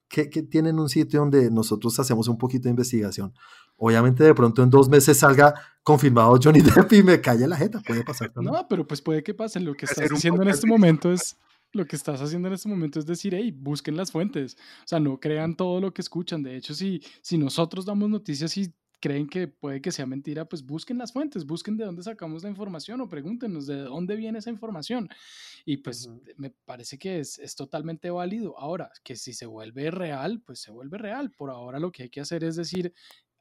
[0.09, 3.35] que, que tienen un sitio donde nosotros hacemos un poquito de investigación.
[3.77, 7.81] Obviamente de pronto en dos meses salga confirmado Johnny Depp y me calle la jeta,
[7.81, 8.55] puede pasar también.
[8.55, 9.59] No, pero pues puede que pase.
[9.59, 11.37] Lo que estás diciendo en este momento es
[11.73, 14.57] lo que estás haciendo en este momento es decir, hey, busquen las fuentes.
[14.85, 16.43] O sea, no crean todo lo que escuchan.
[16.43, 20.64] De hecho, si, si nosotros damos noticias y creen que puede que sea mentira, pues
[20.64, 24.51] busquen las fuentes, busquen de dónde sacamos la información o pregúntenos de dónde viene esa
[24.51, 25.09] información.
[25.64, 28.57] Y pues me parece que es, es, totalmente válido.
[28.57, 31.33] Ahora, que si se vuelve real, pues se vuelve real.
[31.33, 32.95] Por ahora lo que hay que hacer es decir,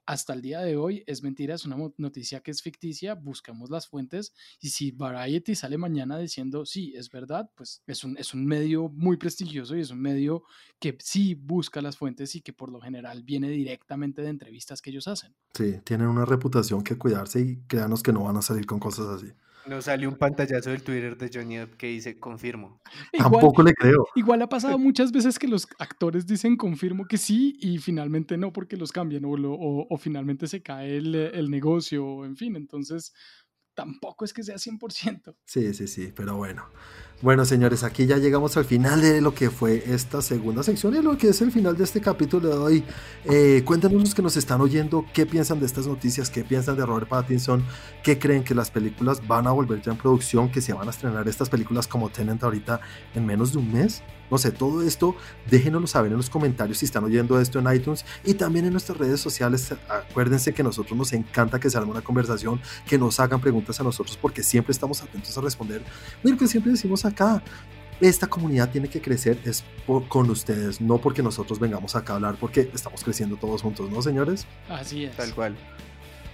[0.05, 3.87] hasta el día de hoy es mentira, es una noticia que es ficticia, buscamos las
[3.87, 8.45] fuentes y si Variety sale mañana diciendo sí, es verdad, pues es un, es un
[8.45, 10.43] medio muy prestigioso y es un medio
[10.79, 14.89] que sí busca las fuentes y que por lo general viene directamente de entrevistas que
[14.89, 15.35] ellos hacen.
[15.53, 19.07] Sí, tienen una reputación que cuidarse y créanos que no van a salir con cosas
[19.07, 19.31] así.
[19.67, 22.81] Nos salió un pantallazo del Twitter de Johnny Depp que dice confirmo.
[23.17, 24.07] Tampoco le creo.
[24.15, 28.51] Igual ha pasado muchas veces que los actores dicen confirmo que sí y finalmente no
[28.51, 32.55] porque los cambian o, o, finalmente se cae el, el negocio, en fin.
[32.55, 33.13] Entonces,
[33.73, 35.35] tampoco es que sea 100%.
[35.45, 36.67] Sí, sí, sí, pero bueno.
[37.21, 41.03] Bueno, señores, aquí ya llegamos al final de lo que fue esta segunda sección y
[41.03, 42.83] lo que es el final de este capítulo de hoy.
[43.25, 46.83] Eh, cuéntanos los que nos están oyendo qué piensan de estas noticias, qué piensan de
[46.83, 47.63] Robert Pattinson,
[48.01, 50.89] qué creen que las películas van a volver ya en producción, que se van a
[50.89, 52.81] estrenar estas películas como Tenant ahorita
[53.13, 54.01] en menos de un mes.
[54.31, 55.13] No sé, todo esto
[55.49, 58.97] déjenoslo saber en los comentarios si están oyendo esto en iTunes y también en nuestras
[58.97, 59.75] redes sociales.
[59.89, 63.81] Acuérdense que a nosotros nos encanta que se haga una conversación, que nos hagan preguntas
[63.81, 65.83] a nosotros porque siempre estamos atentos a responder.
[66.23, 67.43] Mira que siempre decimos acá,
[68.01, 69.63] esta comunidad tiene que crecer es
[70.09, 74.01] con ustedes, no porque nosotros vengamos acá a hablar, porque estamos creciendo todos juntos, ¿no,
[74.01, 74.47] señores?
[74.69, 75.15] Así es.
[75.15, 75.55] Tal cual.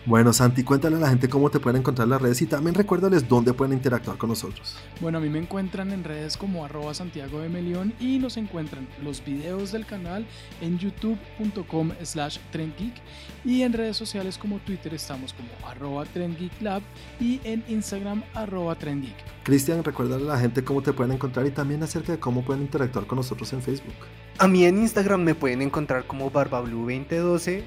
[0.07, 2.73] Bueno, Santi, cuéntale a la gente cómo te pueden encontrar en las redes y también
[2.73, 4.77] recuérdales dónde pueden interactuar con nosotros.
[5.01, 8.87] Bueno, a mí me encuentran en redes como arroba Santiago de Melión y nos encuentran
[9.03, 10.25] los videos del canal
[10.61, 12.93] en youtube.com slash trendgeek
[13.43, 16.81] y en redes sociales como Twitter estamos como arroba trendgeeklab
[17.19, 19.17] y en Instagram arroba trendgeek.
[19.43, 22.63] Cristian, recuérdale a la gente cómo te pueden encontrar y también acerca de cómo pueden
[22.63, 23.95] interactuar con nosotros en Facebook.
[24.37, 27.63] A mí en Instagram me pueden encontrar como barbablu2012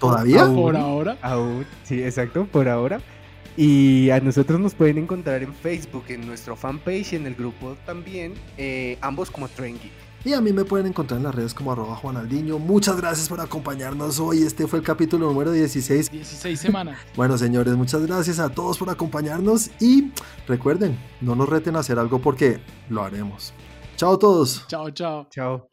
[0.00, 0.46] ¿Todavía?
[0.46, 1.18] Por ahora.
[1.22, 3.00] Aún, sí, exacto, por ahora.
[3.56, 7.76] Y a nosotros nos pueden encontrar en Facebook, en nuestro fanpage y en el grupo
[7.84, 9.90] también, eh, ambos como Trengy.
[10.24, 12.58] Y a mí me pueden encontrar en las redes como arroba Juanaldiño.
[12.58, 14.42] Muchas gracias por acompañarnos hoy.
[14.42, 16.10] Este fue el capítulo número 16.
[16.10, 16.98] 16 semanas.
[17.16, 19.70] bueno, señores, muchas gracias a todos por acompañarnos.
[19.80, 20.12] Y
[20.46, 23.54] recuerden, no nos reten a hacer algo porque lo haremos.
[23.96, 24.66] Chao a todos.
[24.68, 25.26] Chao, chao.
[25.30, 25.69] Chao.